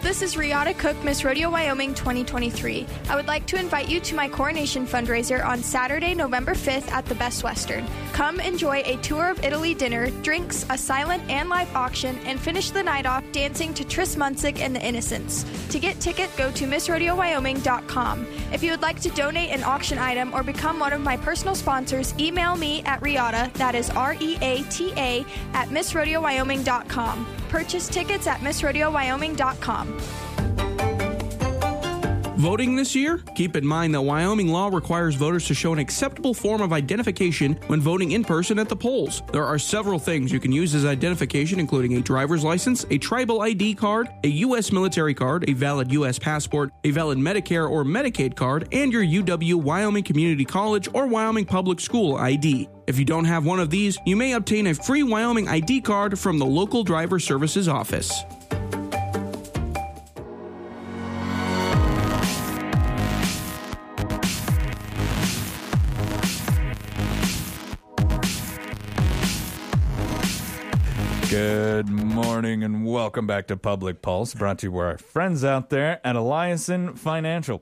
[0.08, 2.88] This is Reata Cook, Miss Rodeo Wyoming 2023.
[3.10, 7.06] I would like to invite you to my coronation fundraiser on Saturday, November 5th at
[7.08, 7.86] the Best Western.
[8.14, 12.70] Come enjoy a tour of Italy dinner, drinks, a silent and live auction, and finish
[12.70, 15.44] the night off dancing to Tris Munsick and the Innocents.
[15.72, 18.28] To get ticket, go to MissRodeoWyoming.com.
[18.54, 21.54] If you would like to donate an auction item or become one of my personal
[21.54, 27.28] sponsors, email me at Reata, that is R E A T A, at MissRodeoWyoming.com.
[27.50, 30.27] Purchase tickets at MissRodeoWyoming.com.
[32.38, 33.18] Voting this year?
[33.34, 37.54] Keep in mind that Wyoming law requires voters to show an acceptable form of identification
[37.66, 39.24] when voting in person at the polls.
[39.34, 43.42] There are several things you can use as identification, including a driver's license, a tribal
[43.42, 44.72] ID card, a U.S.
[44.72, 46.20] military card, a valid U.S.
[46.20, 51.46] passport, a valid Medicare or Medicaid card, and your UW Wyoming Community College or Wyoming
[51.46, 52.70] Public School ID.
[52.86, 56.20] If you don't have one of these, you may obtain a free Wyoming ID card
[56.20, 58.24] from the local driver services office.
[71.30, 75.70] Good morning and welcome back to Public Pulse, brought to you by our friends out
[75.70, 77.62] there at Eliason Financial.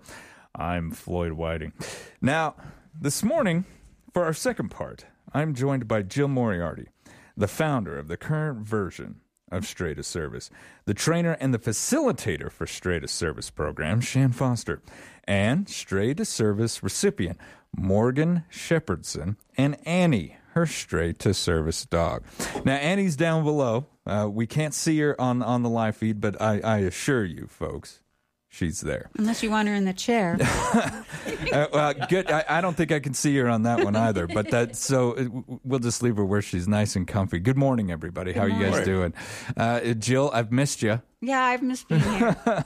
[0.54, 1.74] I'm Floyd Whiting.
[2.22, 2.54] Now,
[2.94, 3.66] this morning,
[4.14, 6.90] for our second part, I'm joined by Jill Moriarty,
[7.36, 10.52] the founder of the current version of Straight to Service,
[10.86, 14.84] the trainer and the facilitator for Straight to Service program, Shan Foster,
[15.24, 17.40] and Straight to Service recipient,
[17.76, 22.24] Morgan Shepherdson, and Annie, her straight to service dog.
[22.64, 23.86] Now Annie's down below.
[24.06, 27.48] Uh, we can't see her on on the live feed, but I, I assure you,
[27.48, 28.02] folks,
[28.48, 29.10] she's there.
[29.18, 30.38] Unless you want her in the chair.
[31.52, 32.30] Uh, well, good.
[32.30, 34.28] I, I don't think I can see her on that one either.
[34.28, 37.40] But that so uh, we'll just leave her where she's nice and comfy.
[37.40, 38.32] Good morning, everybody.
[38.34, 39.14] How are you guys doing?
[39.56, 41.02] Uh, Jill, I've missed you.
[41.22, 42.36] yeah, I've missed being here.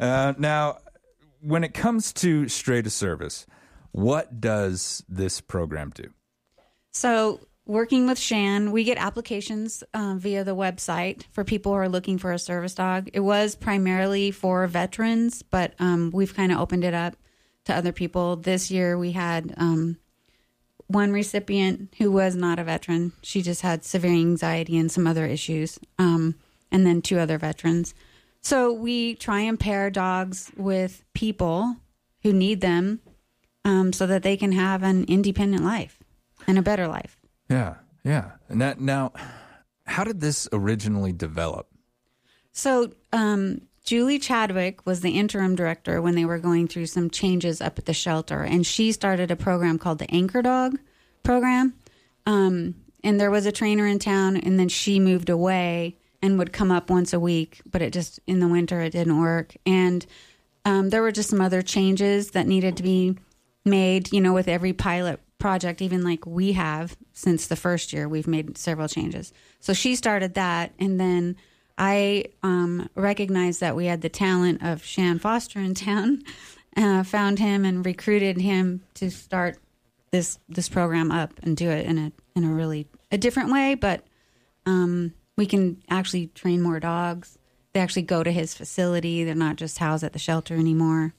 [0.00, 0.78] Uh, now,
[1.40, 3.46] when it comes to straight to service,
[3.92, 6.10] what does this program do?
[6.96, 11.90] So, working with Shan, we get applications uh, via the website for people who are
[11.90, 13.10] looking for a service dog.
[13.12, 17.14] It was primarily for veterans, but um, we've kind of opened it up
[17.66, 18.36] to other people.
[18.36, 19.98] This year, we had um,
[20.86, 23.12] one recipient who was not a veteran.
[23.20, 26.34] She just had severe anxiety and some other issues, um,
[26.72, 27.94] and then two other veterans.
[28.40, 31.76] So, we try and pair dogs with people
[32.22, 33.00] who need them
[33.66, 35.95] um, so that they can have an independent life
[36.46, 37.16] and a better life.
[37.48, 38.32] Yeah, yeah.
[38.48, 39.12] And that now,
[39.86, 41.68] how did this originally develop?
[42.52, 47.60] So, um, Julie Chadwick was the interim director when they were going through some changes
[47.60, 50.78] up at the shelter, and she started a program called the Anchor Dog
[51.22, 51.74] program.
[52.26, 56.52] Um, and there was a trainer in town, and then she moved away and would
[56.52, 59.54] come up once a week, but it just in the winter it didn't work.
[59.64, 60.04] And
[60.64, 63.16] um, there were just some other changes that needed to be
[63.64, 68.08] made, you know, with every pilot project, even like we have since the first year,
[68.08, 69.32] we've made several changes.
[69.60, 71.36] So she started that, and then
[71.78, 76.22] I um, recognized that we had the talent of Shan Foster in town,
[76.76, 79.58] uh, found him and recruited him to start
[80.10, 83.74] this this program up and do it in a in a really a different way,
[83.74, 84.06] but
[84.64, 87.38] um, we can actually train more dogs.
[87.72, 89.24] They actually go to his facility.
[89.24, 91.14] They're not just housed at the shelter anymore.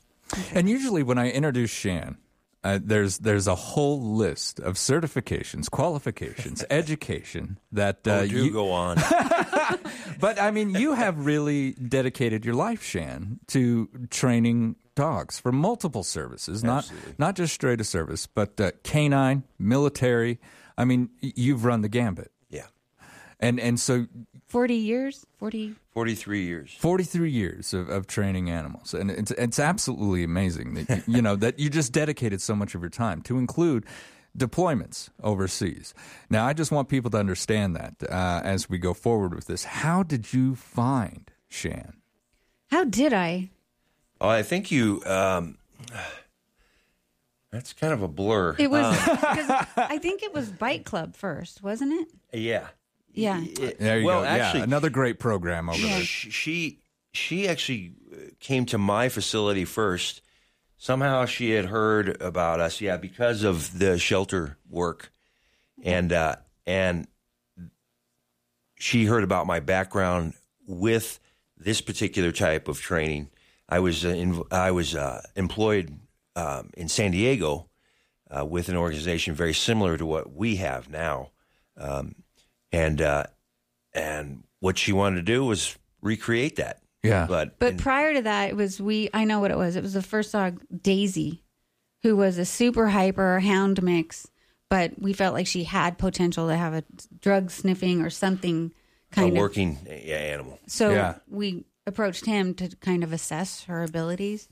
[0.53, 2.17] And usually, when I introduce Shan,
[2.63, 8.71] uh, there's there's a whole list of certifications, qualifications, education that uh, Oh, do go
[8.71, 8.97] on.
[10.19, 16.03] but I mean, you have really dedicated your life, Shan, to training dogs for multiple
[16.03, 17.13] services, not Absolutely.
[17.17, 20.39] not just straight to service, but uh, canine, military.
[20.77, 22.31] I mean, you've run the gambit.
[22.49, 22.65] Yeah.
[23.39, 24.07] And and so
[24.47, 25.25] 40 years?
[25.37, 25.75] 40.
[25.93, 26.73] 43 years.
[26.79, 28.93] 43 years of, of training animals.
[28.93, 32.73] And it's, it's absolutely amazing that, you, you know, that you just dedicated so much
[32.75, 33.85] of your time to include
[34.37, 35.93] deployments overseas.
[36.29, 39.63] Now, I just want people to understand that uh, as we go forward with this.
[39.65, 41.93] How did you find Shan?
[42.71, 43.49] How did I?
[44.21, 45.01] Oh, I think you.
[45.05, 45.57] Um,
[47.51, 48.55] that's kind of a blur.
[48.59, 52.39] It was, Um, 'cause I think it was Bike Club first, wasn't it?
[52.39, 52.67] yeah.
[53.17, 53.43] Yeah.
[53.43, 54.25] It- There you well, go.
[54.27, 56.01] actually, yeah, another great program over there.
[56.01, 56.79] She, she
[57.13, 60.21] she actually uh, came to my facility first.
[60.77, 65.11] Somehow she had heard about us, yeah, because of the shelter work,
[65.83, 66.35] and uh,
[66.67, 67.07] and
[68.75, 70.33] she heard about my background
[70.67, 71.19] with
[71.57, 73.29] this particular type of training.
[73.67, 75.97] I was uh, in, I was uh, employed
[76.35, 77.69] um, in San Diego
[78.29, 81.31] uh, with an organization very similar to what we have now,
[81.77, 82.13] um,
[82.71, 83.25] and uh,
[83.93, 86.81] and what she wanted to do was recreate that.
[87.03, 89.09] Yeah, but But prior to that, it was we.
[89.13, 89.75] I know what it was.
[89.75, 91.43] It was the first dog, Daisy,
[92.03, 94.27] who was a super hyper hound mix.
[94.69, 96.83] But we felt like she had potential to have a
[97.21, 98.73] drug sniffing or something
[99.11, 99.37] a kind of.
[99.37, 100.59] working yeah, animal.
[100.67, 101.15] So yeah.
[101.29, 104.49] we approached him to kind of assess her abilities,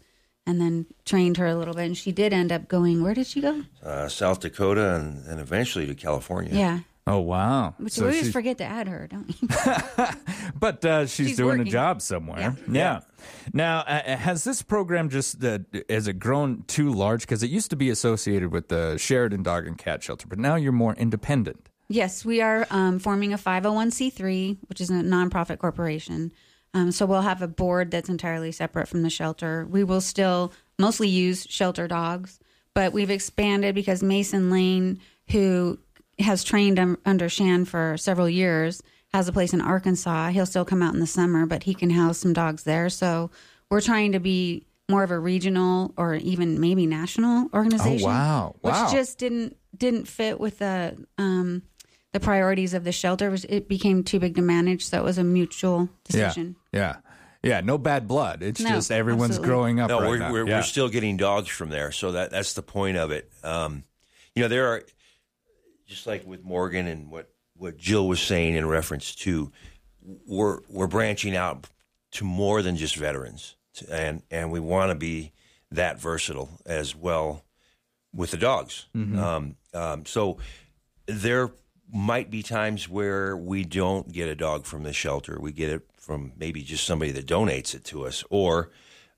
[0.47, 1.87] and then trained her a little bit.
[1.87, 3.03] And she did end up going.
[3.03, 3.63] Where did she go?
[3.83, 6.55] uh, South Dakota and, and eventually to California.
[6.55, 6.79] Yeah.
[7.07, 7.75] Oh wow!
[7.77, 9.47] Which So we always forget to add her, don't we?
[10.59, 12.57] but uh, she's, She's doing a job somewhere.
[12.67, 13.01] Yeah.
[13.53, 17.21] Now, uh, has this program just uh, has it grown too large?
[17.21, 20.55] Because it used to be associated with the Sheridan Dog and Cat Shelter, but now
[20.55, 21.69] you're more independent.
[21.87, 26.31] Yes, we are um, forming a 501c3, which is a nonprofit corporation.
[26.73, 29.67] Um, so we'll have a board that's entirely separate from the shelter.
[29.69, 32.39] We will still mostly use shelter dogs,
[32.73, 34.99] but we've expanded because Mason Lane,
[35.29, 35.77] who
[36.19, 38.81] has trained um, under Shan for several years,
[39.13, 40.29] has a place in Arkansas.
[40.29, 42.89] He'll still come out in the summer, but he can house some dogs there.
[42.89, 43.31] So
[43.69, 48.07] we're trying to be more of a regional or even maybe national organization.
[48.07, 48.55] Oh, wow.
[48.61, 48.83] Wow.
[48.83, 51.63] Which just didn't didn't fit with the um,
[52.13, 53.27] the priorities of the shelter.
[53.27, 56.55] It was- It became too big to manage, so it was a mutual decision.
[56.71, 56.97] Yeah,
[57.43, 57.61] yeah, yeah.
[57.61, 58.41] No bad blood.
[58.41, 59.47] It's No, just everyone's absolutely.
[59.49, 60.31] growing up No, right we're, now.
[60.31, 60.57] we're, yeah.
[60.59, 63.29] we're still getting dogs from there, so that that's the point of it.
[63.43, 63.83] Um,
[64.35, 64.83] you know, there are
[65.85, 69.51] just like with Morgan and what what Jill was saying in reference to,
[70.27, 71.67] we're we're branching out
[72.11, 73.55] to more than just veterans,
[73.89, 75.31] and and we want to be
[75.71, 77.43] that versatile as well
[78.13, 78.85] with the dogs.
[78.95, 79.17] Mhm.
[79.17, 80.37] Um, um, so
[81.05, 81.51] there
[81.91, 85.37] might be times where we don't get a dog from the shelter.
[85.39, 88.71] We get it from maybe just somebody that donates it to us, or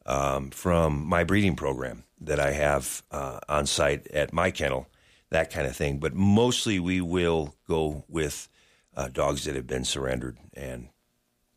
[0.05, 4.87] um, from my breeding program that I have uh, on site at my kennel,
[5.29, 5.99] that kind of thing.
[5.99, 8.49] But mostly we will go with
[8.95, 10.89] uh, dogs that have been surrendered and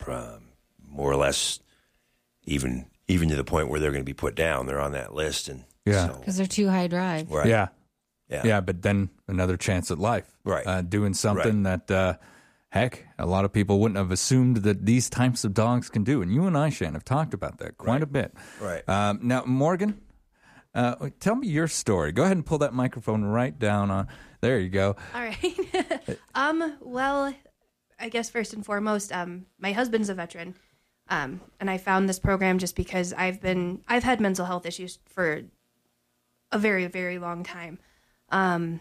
[0.07, 0.49] um,
[0.87, 1.61] more or less
[2.45, 4.66] even even to the point where they're going to be put down.
[4.66, 6.09] They're on that list, and Yeah.
[6.18, 7.31] Because they're too high drive.
[7.31, 7.47] Right.
[7.47, 7.68] Yeah.
[8.29, 8.43] Yeah.
[8.45, 10.31] Yeah, but then another chance at life.
[10.45, 10.64] Right.
[10.64, 12.14] Uh, doing something that, uh,
[12.68, 16.23] heck, a lot of people wouldn't have assumed that these types of dogs can do.
[16.23, 18.33] And you and I, Shan, have talked about that quite a bit.
[18.61, 18.89] Right.
[18.89, 20.01] Um, now, Morgan,
[20.75, 22.12] uh, tell me your story.
[22.12, 24.09] Go ahead and pull that microphone right down on.
[24.41, 24.97] There you go.
[25.14, 26.18] All right.
[26.35, 27.35] um, well,
[27.99, 30.55] I guess first and foremost, um, my husband's a veteran.
[31.09, 35.01] Um, and I found this program just because I've been I've had mental health issues
[35.07, 35.43] for
[36.53, 37.79] a very very long time.
[38.31, 38.81] Um,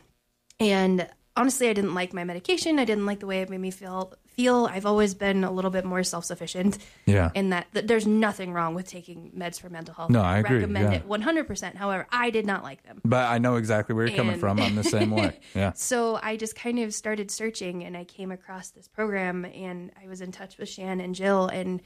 [0.59, 2.77] and honestly, I didn't like my medication.
[2.77, 4.69] I didn't like the way it made me feel feel.
[4.71, 6.77] I've always been a little bit more self-sufficient.
[7.05, 7.29] Yeah.
[7.35, 10.09] In that, that there's nothing wrong with taking meds for mental health.
[10.09, 10.99] No, I agree, recommend yeah.
[10.99, 11.75] it 100%.
[11.75, 13.01] However, I did not like them.
[13.03, 14.61] But I know exactly where you're coming from.
[14.61, 15.39] I'm the same way.
[15.55, 15.73] Yeah.
[15.73, 20.07] So I just kind of started searching and I came across this program and I
[20.07, 21.81] was in touch with Shan and Jill and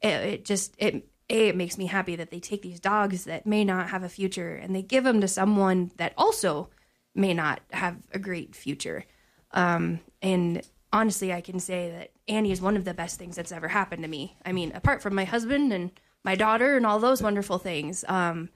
[0.00, 3.46] it, it just it a it makes me happy that they take these dogs that
[3.46, 6.70] may not have a future and they give them to someone that also
[7.14, 9.04] may not have a great future.
[9.52, 10.62] Um, and
[10.94, 14.02] honestly, I can say that Annie is one of the best things that's ever happened
[14.02, 14.36] to me.
[14.46, 15.90] I mean, apart from my husband and
[16.22, 18.48] my daughter and all those wonderful things, um,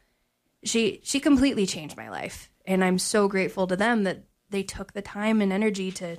[0.64, 4.92] she she completely changed my life, and I'm so grateful to them that they took
[4.92, 6.16] the time and energy to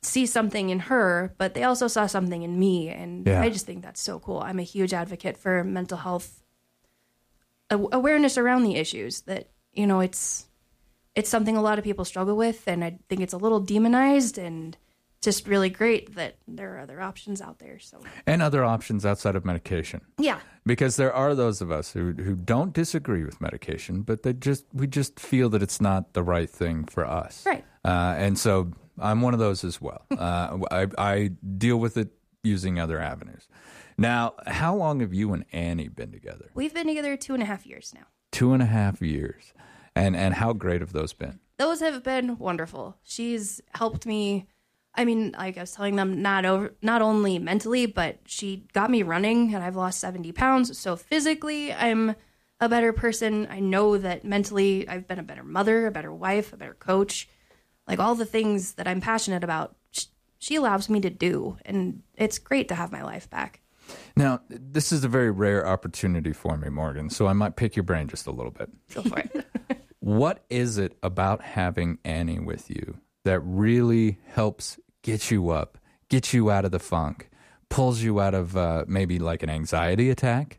[0.00, 3.42] see something in her, but they also saw something in me, and Yeah.
[3.42, 4.38] I just think that's so cool.
[4.38, 6.42] I'm a huge advocate for mental health
[7.70, 10.46] awareness around the issues that you know it's
[11.16, 14.38] it's something a lot of people struggle with and i think it's a little demonized
[14.38, 14.76] and
[15.22, 19.34] just really great that there are other options out there so And other options outside
[19.36, 20.00] of medication.
[20.18, 24.32] yeah Because there are those of us who who don't disagree with medication, but they
[24.32, 27.44] just we just feel that it's not the right thing for us.
[27.46, 27.64] Right.
[27.84, 30.04] Uh, and so I'm one of those as well.
[30.18, 32.08] Uh, I, I deal with it
[32.42, 33.48] using other avenues.
[33.98, 36.50] Now, how long have you and Annie been together?
[36.54, 38.06] We've been together two and a half years now.
[38.30, 39.52] Two and a half years.
[39.94, 41.40] And and how great have those been?
[41.58, 42.96] Those have been wonderful.
[43.02, 44.46] She's helped me.
[44.96, 48.90] I mean, like I was telling them, not over, not only mentally, but she got
[48.90, 50.78] me running, and I've lost seventy pounds.
[50.78, 52.14] So physically, I'm
[52.60, 53.46] a better person.
[53.50, 57.28] I know that mentally, I've been a better mother, a better wife, a better coach.
[57.86, 59.76] Like all the things that I'm passionate about,
[60.38, 63.60] she allows me to do, and it's great to have my life back.
[64.16, 67.84] Now, this is a very rare opportunity for me, Morgan, so I might pick your
[67.84, 68.70] brain just a little bit.
[68.92, 69.46] Go for it.
[70.06, 75.78] What is it about having Annie with you that really helps get you up,
[76.08, 77.30] get you out of the funk,
[77.70, 80.58] pulls you out of uh, maybe like an anxiety attack?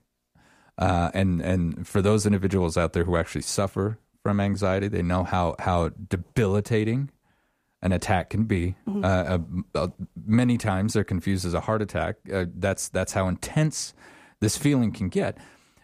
[0.78, 5.24] Uh, and and for those individuals out there who actually suffer from anxiety, they know
[5.24, 7.10] how how debilitating
[7.82, 8.76] an attack can be.
[8.88, 9.04] Mm-hmm.
[9.04, 9.40] Uh, uh,
[9.76, 9.88] uh,
[10.26, 12.16] many times they're confused as a heart attack.
[12.32, 13.94] Uh, that's that's how intense
[14.40, 15.38] this feeling can get.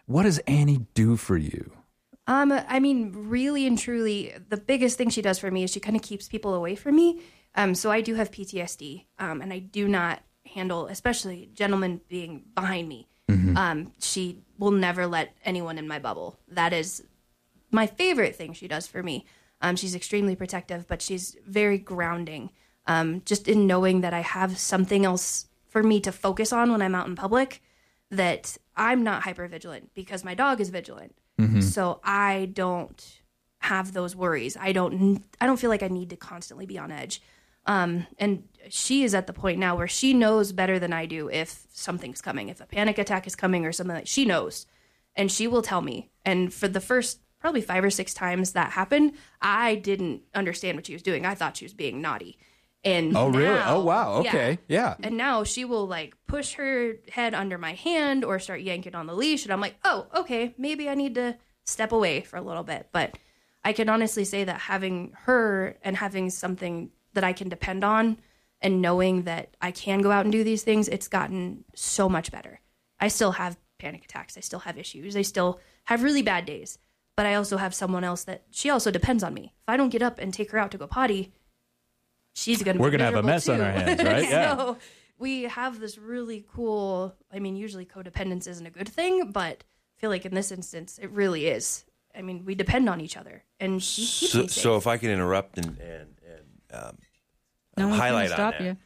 [0.06, 1.72] What does Annie do for you?
[2.26, 5.80] Um, I mean, really and truly, the biggest thing she does for me is she
[5.80, 7.20] kind of keeps people away from me.
[7.54, 10.22] Um, so I do have PTSD, um, and I do not
[10.54, 13.08] handle, especially gentlemen being behind me.
[13.56, 16.38] Um, she will never let anyone in my bubble.
[16.48, 17.04] That is
[17.70, 19.24] my favorite thing she does for me.
[19.60, 22.50] Um, she's extremely protective, but she's very grounding.
[22.86, 26.82] Um, just in knowing that I have something else for me to focus on when
[26.82, 27.62] I'm out in public,
[28.10, 31.14] that I'm not hyper vigilant because my dog is vigilant.
[31.40, 31.62] Mhm.
[31.62, 33.20] So I don't
[33.60, 34.56] have those worries.
[34.60, 35.24] I don't.
[35.40, 37.22] I don't feel like I need to constantly be on edge.
[37.66, 41.28] Um, and she is at the point now where she knows better than I do
[41.30, 44.66] if something's coming, if a panic attack is coming or something like she knows,
[45.16, 46.10] and she will tell me.
[46.24, 50.86] And for the first probably five or six times that happened, I didn't understand what
[50.86, 51.26] she was doing.
[51.26, 52.38] I thought she was being naughty.
[52.84, 53.60] And Oh, really?
[53.64, 54.16] Oh, wow.
[54.20, 54.58] Okay.
[54.68, 54.94] Yeah.
[55.02, 59.06] And now she will like push her head under my hand or start yanking on
[59.06, 62.42] the leash, and I'm like, oh, okay, maybe I need to step away for a
[62.42, 62.88] little bit.
[62.92, 63.16] But
[63.64, 68.18] I can honestly say that having her and having something that I can depend on
[68.60, 72.32] and knowing that I can go out and do these things, it's gotten so much
[72.32, 72.60] better.
[72.98, 74.36] I still have panic attacks.
[74.36, 75.16] I still have issues.
[75.16, 76.78] I still have really bad days.
[77.16, 79.52] But I also have someone else that she also depends on me.
[79.62, 81.32] If I don't get up and take her out to go potty,
[82.32, 84.28] she's going to be We're gonna have a mess on our hands, right?
[84.28, 84.56] Yeah.
[84.56, 84.78] so
[85.18, 89.62] we have this really cool, I mean, usually codependence isn't a good thing, but
[89.96, 91.84] I feel like in this instance, it really is.
[92.16, 93.44] I mean, we depend on each other.
[93.60, 96.13] And she keeps So, so if I can interrupt and and, and
[96.74, 96.98] um,
[97.76, 98.76] No one highlight can stop on you.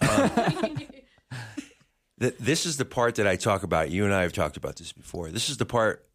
[0.00, 0.70] that.
[0.70, 0.78] Um,
[2.20, 3.90] th- this is the part that I talk about.
[3.90, 5.30] You and I have talked about this before.
[5.30, 6.06] This is the part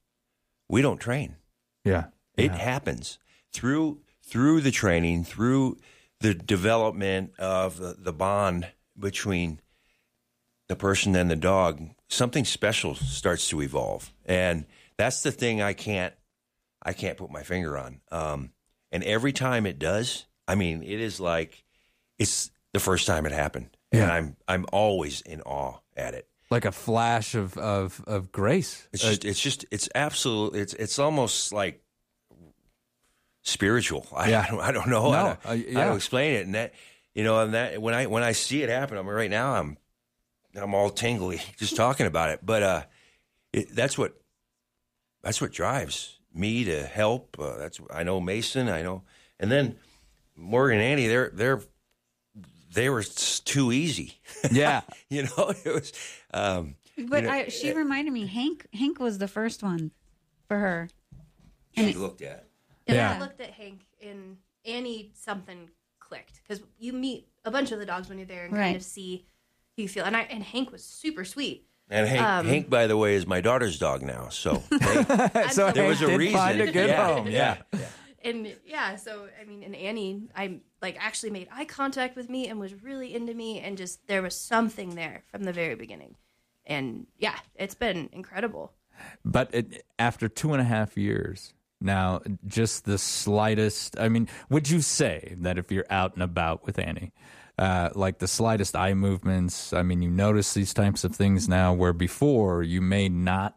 [0.70, 1.36] we don't train.
[1.84, 2.06] Yeah,
[2.38, 3.18] it happens
[3.54, 5.78] through through the training, through
[6.20, 8.68] the development of the, the bond
[9.00, 9.62] between
[10.68, 11.82] the person and the dog.
[12.10, 14.66] Something special starts to evolve, and
[14.98, 16.14] that's the thing I can't
[16.84, 18.02] I can't put my finger on.
[18.12, 18.52] Um,
[18.92, 21.64] and every time it does, I mean, it is like
[22.18, 24.14] it's the first time it happened, and Yeah.
[24.14, 26.28] I'm I'm always in awe at it.
[26.50, 28.88] Like a flash of of, of grace.
[28.94, 30.56] It's just, it's just, it's absolute.
[30.56, 31.84] It's, it's almost like
[33.44, 34.08] spiritual.
[34.16, 34.46] I, Yeah.
[34.46, 36.46] I, don't, I don't know how, to, uh, how to explain it.
[36.46, 36.74] And that,
[37.14, 39.56] you know, and that when I when I see it happen, I mean, right now
[39.56, 39.78] I'm
[40.56, 42.40] I'm all tingly just talking about it.
[42.46, 42.84] But uh,
[43.54, 44.14] it, that's what
[45.24, 47.38] that's what drives me to help.
[47.40, 48.70] Uh, that's I know Mason.
[48.70, 49.04] I know,
[49.40, 49.78] and then
[50.38, 51.08] Morgan and Andy.
[51.08, 51.62] They're they're
[52.74, 54.14] they were s- too easy.
[54.52, 55.94] Yeah, you know, it was.
[56.34, 58.68] Um, But you know, I, she reminded me, Hank.
[58.74, 59.92] Hank was the first one
[60.48, 60.90] for her.
[61.76, 62.46] she looked at.
[62.88, 63.16] And Yeah.
[63.16, 65.70] I looked at Hank and Annie, something
[66.00, 68.64] clicked because you meet a bunch of the dogs when you're there and Right.
[68.66, 69.26] kind of see
[69.76, 70.06] who you feel.
[70.06, 71.66] And I and Hank was super sweet.
[71.90, 74.30] And Hank, Um, Hank, by the way, is my daughter's dog now.
[74.30, 74.64] So
[75.52, 76.38] So there was a did reason.
[76.38, 77.28] find a good yeah, home.
[77.28, 77.58] Yeah.
[78.28, 82.48] And yeah, so I mean, and Annie, I like actually made eye contact with me
[82.50, 86.16] and was really into me, and just there was something there from the very beginning.
[86.66, 88.74] And yeah, it's been incredible.
[89.24, 93.98] But it, after two and a half years, now just the slightest.
[93.98, 97.14] I mean, would you say that if you're out and about with Annie,
[97.58, 99.72] uh, like the slightest eye movements?
[99.72, 103.56] I mean, you notice these types of things now, where before you may not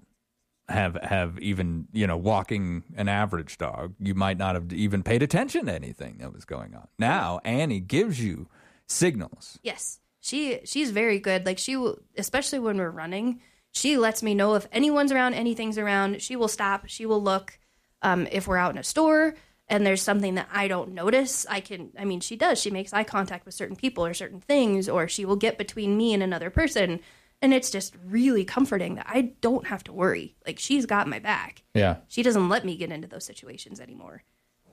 [0.71, 5.23] have have even you know walking an average dog, you might not have even paid
[5.23, 6.89] attention to anything that was going on.
[6.99, 8.49] Now Annie gives you
[8.87, 9.59] signals.
[9.63, 11.47] Yes, she she's very good.
[11.47, 13.41] Like she will, especially when we're running,
[13.73, 16.23] she lets me know if anyone's around, anything's around.
[16.23, 16.85] She will stop.
[16.87, 17.59] She will look.
[18.03, 19.35] Um, if we're out in a store
[19.69, 22.61] and there's something that I don't notice, I can, I mean, she does.
[22.61, 25.97] She makes eye contact with certain people or certain things, or she will get between
[25.97, 27.01] me and another person.
[27.43, 30.37] And it's just really comforting that I don't have to worry.
[30.47, 31.63] Like, she's got my back.
[31.75, 31.97] Yeah.
[32.09, 34.25] She doesn't let me get into those situations anymore.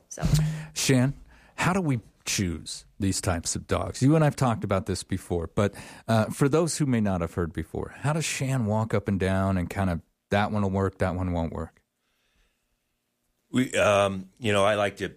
[0.10, 0.24] So,
[0.74, 1.14] Shan,
[1.56, 4.02] how do we choose these types of dogs?
[4.02, 5.74] You and I've talked about this before, but
[6.08, 9.20] uh, for those who may not have heard before, how does Shan walk up and
[9.20, 11.82] down and kind of that one will work, that one won't work?
[13.52, 15.14] We, um, you know, I like to,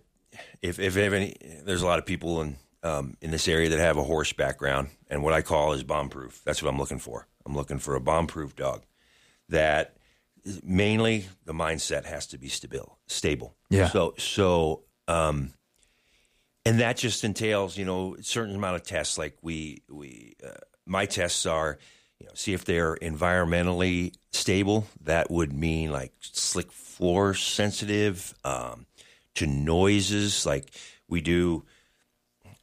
[0.63, 1.35] if if any,
[1.65, 4.89] there's a lot of people in um, in this area that have a horse background,
[5.09, 6.41] and what I call is bomb proof.
[6.45, 7.27] That's what I'm looking for.
[7.47, 8.85] I'm looking for a bomb proof dog
[9.49, 9.97] that
[10.63, 12.99] mainly the mindset has to be stable.
[13.07, 13.57] Stable.
[13.69, 13.89] Yeah.
[13.89, 15.53] So so, um,
[16.65, 19.19] and that just entails, you know, a certain amount of tests.
[19.19, 20.53] Like we we uh,
[20.87, 21.79] my tests are,
[22.19, 24.87] you know, see if they're environmentally stable.
[25.03, 28.87] That would mean like slick floor sensitive um,
[29.37, 30.45] to noises.
[30.45, 30.71] Like
[31.09, 31.65] we do,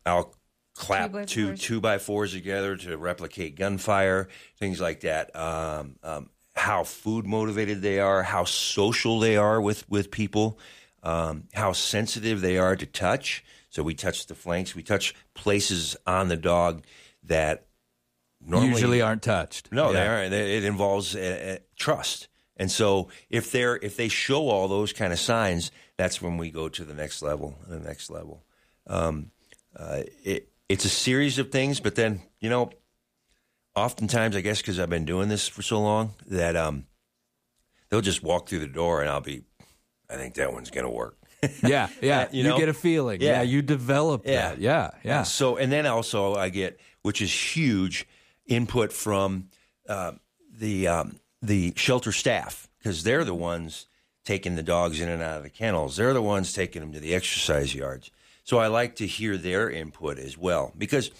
[0.05, 0.33] I'll
[0.77, 1.61] clap Two by two fours.
[1.61, 5.35] two by fours together to replicate gunfire, things like that.
[5.35, 10.59] Um, um, how food motivated they are, how social they are with with people,
[11.03, 13.43] um, how sensitive they are to touch.
[13.69, 16.83] So we touch the flanks, we touch places on the dog
[17.23, 17.67] that
[18.41, 19.71] normally Usually aren't touched.
[19.71, 20.33] no, they aren't.
[20.33, 25.13] It involves uh, uh, trust, and so if they're if they show all those kind
[25.13, 27.55] of signs, that's when we go to the next level.
[27.67, 28.43] The next level.
[28.87, 29.31] Um,
[29.75, 32.69] uh, it, it's a series of things, but then you know,
[33.75, 36.85] oftentimes I guess because I've been doing this for so long that um,
[37.89, 39.43] they'll just walk through the door and I'll be,
[40.09, 41.17] I think that one's gonna work.
[41.63, 42.21] Yeah, yeah.
[42.21, 43.21] Uh, you you get a feeling.
[43.21, 44.49] Yeah, you develop Yeah.
[44.49, 44.59] that.
[44.59, 45.21] Yeah, yeah.
[45.23, 48.07] So, and then also I get, which is huge,
[48.47, 49.49] input from
[49.87, 50.13] uh,
[50.51, 53.85] the um, the shelter staff because they're the ones
[54.25, 55.95] taking the dogs in and out of the kennels.
[55.97, 58.09] They're the ones taking them to the exercise yards.
[58.47, 61.11] So I like to hear their input as well because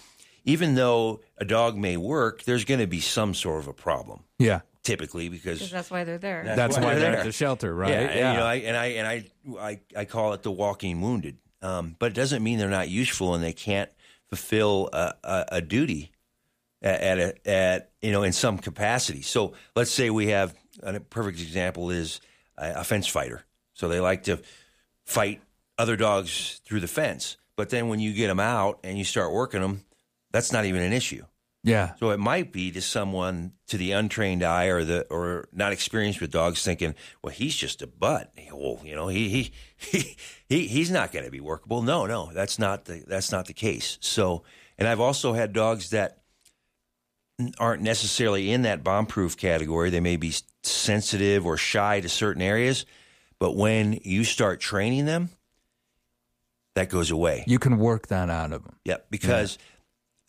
[0.44, 4.20] even though a dog may work, there's going to be some sort of a problem.
[4.38, 4.60] Yeah.
[4.82, 6.42] Typically, because Because that's why they're there.
[6.56, 7.16] That's why they're there.
[7.18, 7.90] at the shelter, right?
[7.90, 8.32] Yeah, and, Yeah.
[8.32, 9.24] you know, I, and I and I,
[9.60, 11.36] I I call it the walking wounded.
[11.60, 13.90] Um, but it doesn't mean they're not useful and they can't
[14.28, 16.12] fulfill a, a, a duty
[16.80, 19.20] at, at a, at you know in some capacity.
[19.20, 22.22] So let's say we have a perfect example is
[22.56, 23.44] a, a fence fighter.
[23.74, 24.40] So they like to
[25.04, 25.42] fight
[25.78, 29.32] other dogs through the fence, but then when you get them out and you start
[29.32, 29.84] working them,
[30.32, 31.24] that's not even an issue.
[31.64, 31.94] Yeah.
[31.98, 36.20] So it might be to someone to the untrained eye or the or not experienced
[36.20, 38.32] with dogs thinking, well, he's just a butt.
[38.52, 40.16] Well, you know, he he he,
[40.48, 41.82] he he's not going to be workable.
[41.82, 43.98] No, no, that's not the that's not the case.
[44.00, 44.44] So,
[44.78, 46.18] and I've also had dogs that
[47.58, 49.90] aren't necessarily in that bomb proof category.
[49.90, 52.86] They may be sensitive or shy to certain areas,
[53.38, 55.30] but when you start training them,
[56.78, 57.42] that goes away.
[57.46, 58.76] You can work that out of them.
[58.84, 59.58] Yep, because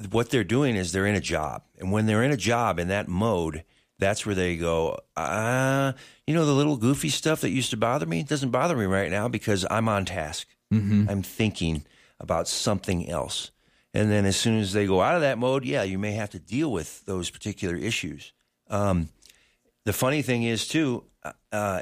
[0.10, 2.88] what they're doing is they're in a job, and when they're in a job in
[2.88, 3.64] that mode,
[4.00, 4.98] that's where they go.
[5.16, 5.94] Ah,
[6.26, 9.12] you know, the little goofy stuff that used to bother me doesn't bother me right
[9.12, 10.48] now because I'm on task.
[10.74, 11.10] Mhm.
[11.10, 11.84] I'm thinking
[12.20, 13.52] about something else,
[13.94, 16.32] and then as soon as they go out of that mode, yeah, you may have
[16.32, 18.34] to deal with those particular issues.
[18.70, 19.10] Um,
[19.86, 21.82] the funny thing is too, uh, uh,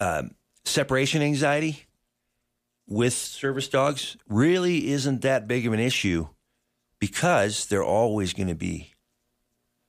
[0.00, 0.30] um,
[0.64, 1.84] separation anxiety
[2.88, 6.26] with service dogs really isn't that big of an issue
[6.98, 8.94] because they're always going to be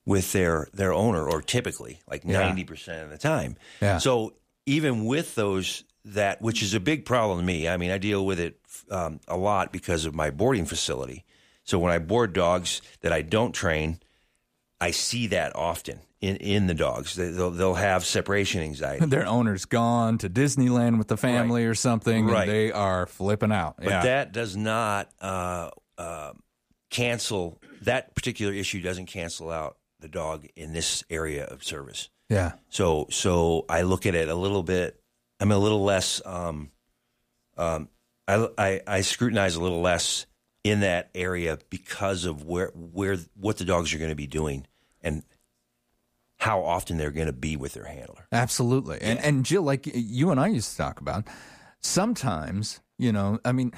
[0.05, 2.51] with their their owner or typically like Yeah.
[2.51, 3.55] 90% of the time.
[3.81, 3.97] Yeah.
[3.99, 4.33] So
[4.65, 7.67] even with those that which is a big problem to me.
[7.67, 11.25] I mean, I deal with it um, a lot because of my boarding facility.
[11.63, 13.99] So when I board dogs that I don't train,
[14.81, 17.15] I see that often in, in the dogs.
[17.15, 19.05] They, they'll, they'll have separation anxiety.
[19.07, 22.43] Their owner's gone to Disneyland with the family or something, Right.
[22.43, 23.77] and they are flipping out.
[23.77, 24.01] But yeah.
[24.03, 26.33] that does not uh, uh,
[26.89, 28.81] cancel that particular issue.
[28.81, 32.09] Doesn't cancel out the dog in this area of service.
[32.29, 32.53] Yeah.
[32.69, 35.01] So so I look at it a little bit.
[35.39, 36.21] I'm a little less.
[36.25, 36.71] Um,
[37.57, 37.89] um,
[38.27, 40.25] I, I I scrutinize a little less
[40.63, 44.67] in that area because of where where what the dogs are going to be doing
[45.01, 45.23] and
[46.39, 48.27] how often they're going to be with their handler.
[48.31, 48.99] Absolutely.
[49.01, 51.25] And and Jill, like you and I used to talk about,
[51.81, 53.71] sometimes, you know, I mean,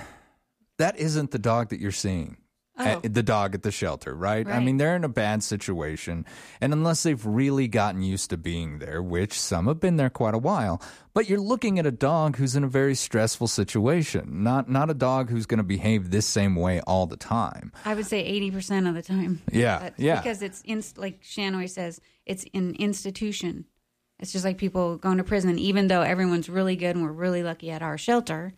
[0.77, 2.37] that isn't the dog that you're seeing.
[2.77, 3.01] Eh, oh.
[3.03, 4.47] At the dog at the shelter, right?
[4.47, 6.25] I mean, they're in a bad situation.
[6.61, 10.33] And unless they've really gotten used to being there, which some have been there quite
[10.33, 10.81] a while,
[11.13, 14.93] but you're looking at a dog who's in a very stressful situation, not not a
[14.93, 17.73] dog who's going to behave this same way all the time.
[17.83, 19.41] I would say 80% of the time.
[19.51, 20.21] Yeah, But- yeah.
[20.21, 21.99] Because it's, in, like Shannoy says,
[22.31, 23.65] it's an institution.
[24.19, 25.57] It's just like people going to prison.
[25.59, 28.53] Even though everyone's really good and we're really lucky at our shelter,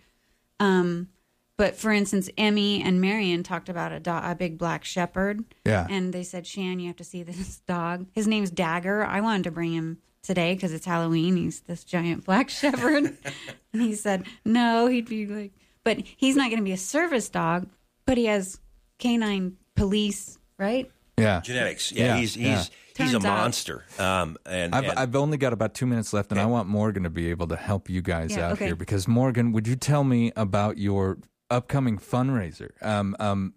[0.60, 1.10] Um,
[1.58, 5.44] but for instance, Emmy and Marion talked about a, do- a big black shepherd.
[5.66, 5.86] Yeah.
[5.90, 8.08] And they said, Shan, you have to see this dog.
[8.14, 9.04] His name's Dagger.
[9.06, 11.36] I wanted to bring him today because it's Halloween.
[11.38, 13.16] He's this giant black shepherd.
[13.74, 15.52] and he said, no, he'd be like,
[15.84, 17.68] but he's not going to be a service dog,
[18.06, 18.60] but he has
[19.00, 20.90] canine police, right?
[21.18, 21.42] Yeah.
[21.42, 21.92] Genetics.
[21.92, 22.64] Yeah, Yeah, he's he's yeah.
[22.98, 23.84] He's a out- monster.
[24.00, 27.04] Um, and, I've, and- I've only got about two minutes left, and I want Morgan
[27.04, 28.66] to be able to help you guys Yeah, out okay.
[28.68, 28.76] here.
[28.76, 31.18] Because Morgan, would you tell me about your
[31.50, 32.72] upcoming fundraiser?
[32.82, 33.54] Um, um,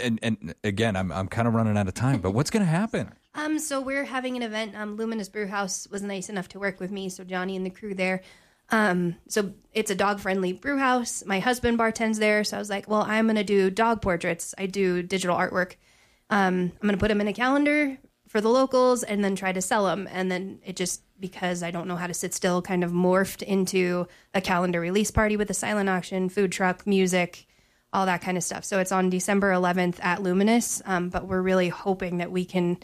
[0.00, 2.70] and and again, I'm I'm kind of running out of time, but what's going to
[2.70, 3.10] happen?
[3.34, 4.74] Um, so we're having an event.
[4.76, 7.70] Um, Luminous Brew House was nice enough to work with me, so Johnny and the
[7.70, 8.22] crew there.
[8.70, 11.24] Um, so it's a dog friendly brew house.
[11.24, 14.54] My husband bartends there, so I was like, well, I'm gonna do dog portraits.
[14.58, 15.76] I do digital artwork.
[16.30, 17.96] Um, I'm gonna put them in a calendar
[18.28, 20.08] for the locals, and then try to sell them.
[20.10, 23.42] And then it just because I don't know how to sit still, kind of morphed
[23.42, 27.46] into a calendar release party with a silent auction, food truck, music,
[27.92, 28.64] all that kind of stuff.
[28.64, 30.82] So it's on December 11th at Luminous.
[30.84, 32.78] Um, but we're really hoping that we can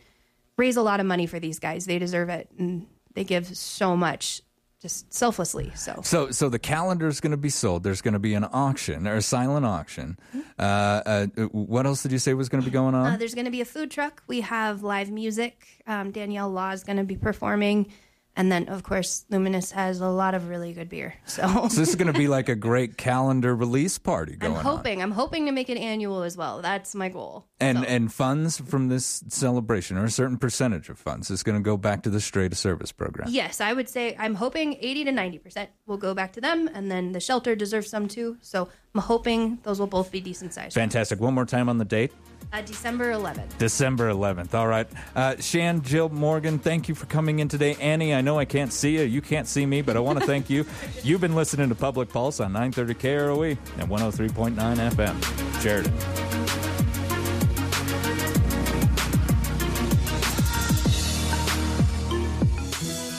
[0.57, 1.84] raise a lot of money for these guys.
[1.84, 4.42] They deserve it, and they give so much
[4.85, 5.72] just selflessly.
[5.74, 7.85] So So, so the calendar is going to be sold.
[7.85, 10.18] There's going to be an auction or a silent auction.
[10.37, 10.41] Mm-hmm.
[10.59, 13.14] Uh, uh, what else did you say was going to be going on?
[13.14, 14.22] uh, there's going to be a food truck.
[14.26, 15.82] We have live music.
[15.87, 17.91] Um, Danielle Law is going to be performing,
[18.37, 21.14] and then of course Luminous has a lot of really good beer.
[21.26, 24.53] So, so this is going to be like a great calendar release party going.
[24.53, 24.59] On.
[24.59, 24.76] I'm going on.
[24.76, 25.03] hoping.
[25.03, 26.62] I'm hoping to make it annual as well.
[26.62, 27.47] That's my goal.
[27.61, 31.62] And and funds from this celebration, or a certain percentage of funds, is going to
[31.62, 33.28] go back to the Straight to Service program.
[33.30, 36.68] Yes, I would say I'm hoping 80 to 90 percent will go back to them,
[36.72, 38.39] and then the shelter deserves some too.
[38.41, 40.74] So I'm hoping those will both be decent sized.
[40.74, 41.18] Fantastic.
[41.18, 42.12] One more time on the date.
[42.53, 43.59] Uh, December 11th.
[43.59, 44.55] December 11th.
[44.55, 44.86] All right.
[45.16, 47.74] Uh, Shan, Jill, Morgan, thank you for coming in today.
[47.80, 49.03] Annie, I know I can't see you.
[49.03, 50.64] You can't see me, but I want to thank you.
[51.03, 54.55] You've been listening to Public Pulse on 930 KROE and 103.9
[54.92, 55.61] FM.
[55.61, 55.92] Sheridan.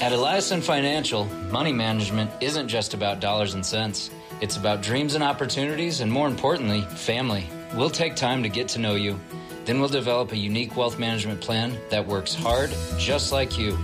[0.01, 4.11] At Eliason Financial, money management isn't just about dollars and cents.
[4.41, 7.49] It's about dreams and opportunities, and more importantly, family.
[7.73, 9.19] We'll take time to get to know you.
[9.63, 13.77] Then we'll develop a unique wealth management plan that works hard, just like you.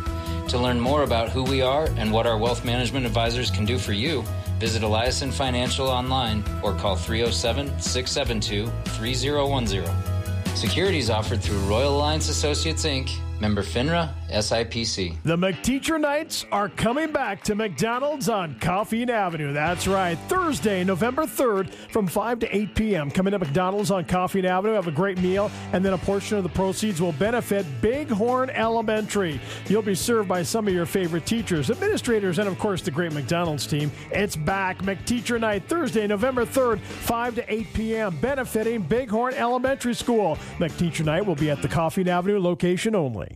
[0.49, 3.77] To learn more about who we are and what our wealth management advisors can do
[3.77, 4.23] for you,
[4.59, 10.55] visit Eliason Financial online or call 307 672 3010.
[10.55, 13.09] Securities offered through Royal Alliance Associates Inc.,
[13.41, 15.17] member FINRA, SIPC.
[15.23, 19.51] The McTeacher Nights are coming back to McDonald's on Coffeen Avenue.
[19.51, 20.17] That's right.
[20.29, 23.11] Thursday, November 3rd from 5 to 8 p.m.
[23.11, 24.73] Coming to McDonald's on Coffeen Avenue.
[24.75, 29.41] Have a great meal, and then a portion of the proceeds will benefit Bighorn Elementary.
[29.67, 33.11] You'll be served by some of your favorite teachers, administrators, and of course the great
[33.11, 33.91] McDonald's team.
[34.11, 34.83] It's back.
[34.83, 40.37] McTeacher Night, Thursday, November 3rd, 5 to 8 p.m., benefiting Bighorn Elementary School.
[40.59, 43.30] McTeacher Night will be at the Coffeen Avenue location only.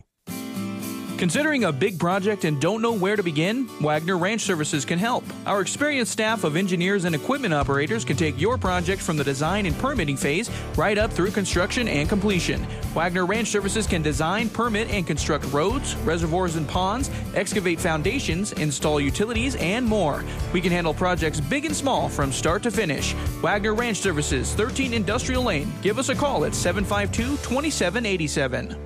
[1.18, 3.66] Considering a big project and don't know where to begin?
[3.80, 5.24] Wagner Ranch Services can help.
[5.46, 9.64] Our experienced staff of engineers and equipment operators can take your project from the design
[9.64, 12.62] and permitting phase right up through construction and completion.
[12.94, 19.00] Wagner Ranch Services can design, permit, and construct roads, reservoirs and ponds, excavate foundations, install
[19.00, 20.22] utilities, and more.
[20.52, 23.14] We can handle projects big and small from start to finish.
[23.40, 25.72] Wagner Ranch Services, 13 Industrial Lane.
[25.80, 28.85] Give us a call at 752 2787.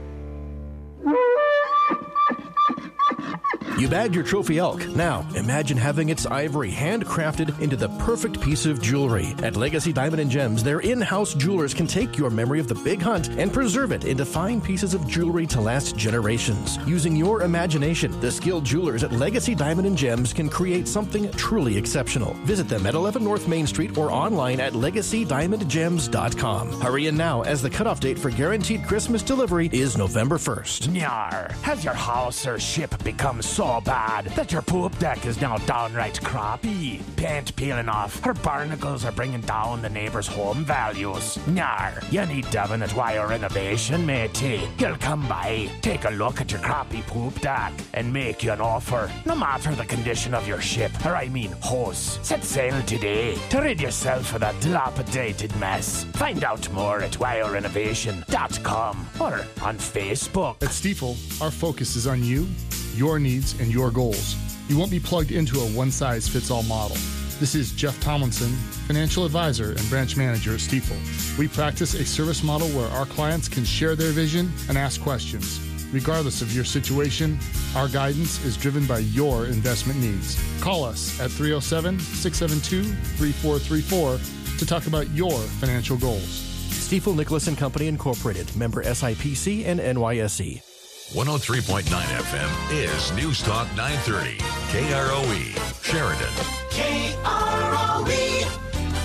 [3.80, 4.86] You bagged your trophy elk.
[4.88, 9.34] Now, imagine having its ivory handcrafted into the perfect piece of jewelry.
[9.42, 12.74] At Legacy Diamond and Gems, their in house jewelers can take your memory of the
[12.74, 16.78] big hunt and preserve it into fine pieces of jewelry to last generations.
[16.86, 21.78] Using your imagination, the skilled jewelers at Legacy Diamond and Gems can create something truly
[21.78, 22.34] exceptional.
[22.44, 26.80] Visit them at 11 North Main Street or online at legacydiamondgems.com.
[26.82, 30.88] Hurry in now as the cutoff date for guaranteed Christmas delivery is November 1st.
[30.88, 35.58] Nyar, has your house or ship become so bad that your poop deck is now
[35.58, 37.02] downright crappy?
[37.16, 41.36] Paint peeling off, her barnacles are bringing down the neighbor's home values?
[41.46, 44.66] Nyar, you need Devon at Wire Renovation, matey.
[44.78, 48.60] He'll come by, take a look at your crappy poop deck, and make you an
[48.60, 49.10] offer.
[49.26, 52.18] No matter the condition of your ship, or I mean hose.
[52.22, 56.04] Set sail today to rid yourself of that dilapidated mess.
[56.14, 60.62] Find out more at wirerenovation.com or on Facebook.
[60.62, 62.48] At Stifel, our focus is on you,
[62.95, 64.36] your needs, and your goals.
[64.68, 66.97] You won't be plugged into a one size fits all model.
[67.41, 68.53] This is Jeff Tomlinson,
[68.86, 71.38] financial advisor and branch manager at Stifel.
[71.38, 75.59] We practice a service model where our clients can share their vision and ask questions.
[75.93, 77.38] Regardless of your situation,
[77.74, 80.38] our guidance is driven by your investment needs.
[80.61, 82.84] Call us at 307 672
[83.16, 86.51] 3434 to talk about your financial goals.
[86.70, 90.69] Stifel Nicolaus and Company Incorporated, member SIPC and NYSE.
[91.12, 94.38] 103.9 FM is News Talk 930.
[94.70, 96.28] KROE, Sheridan.
[96.70, 98.46] KROE.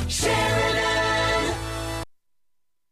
[0.07, 0.94] Sheridan.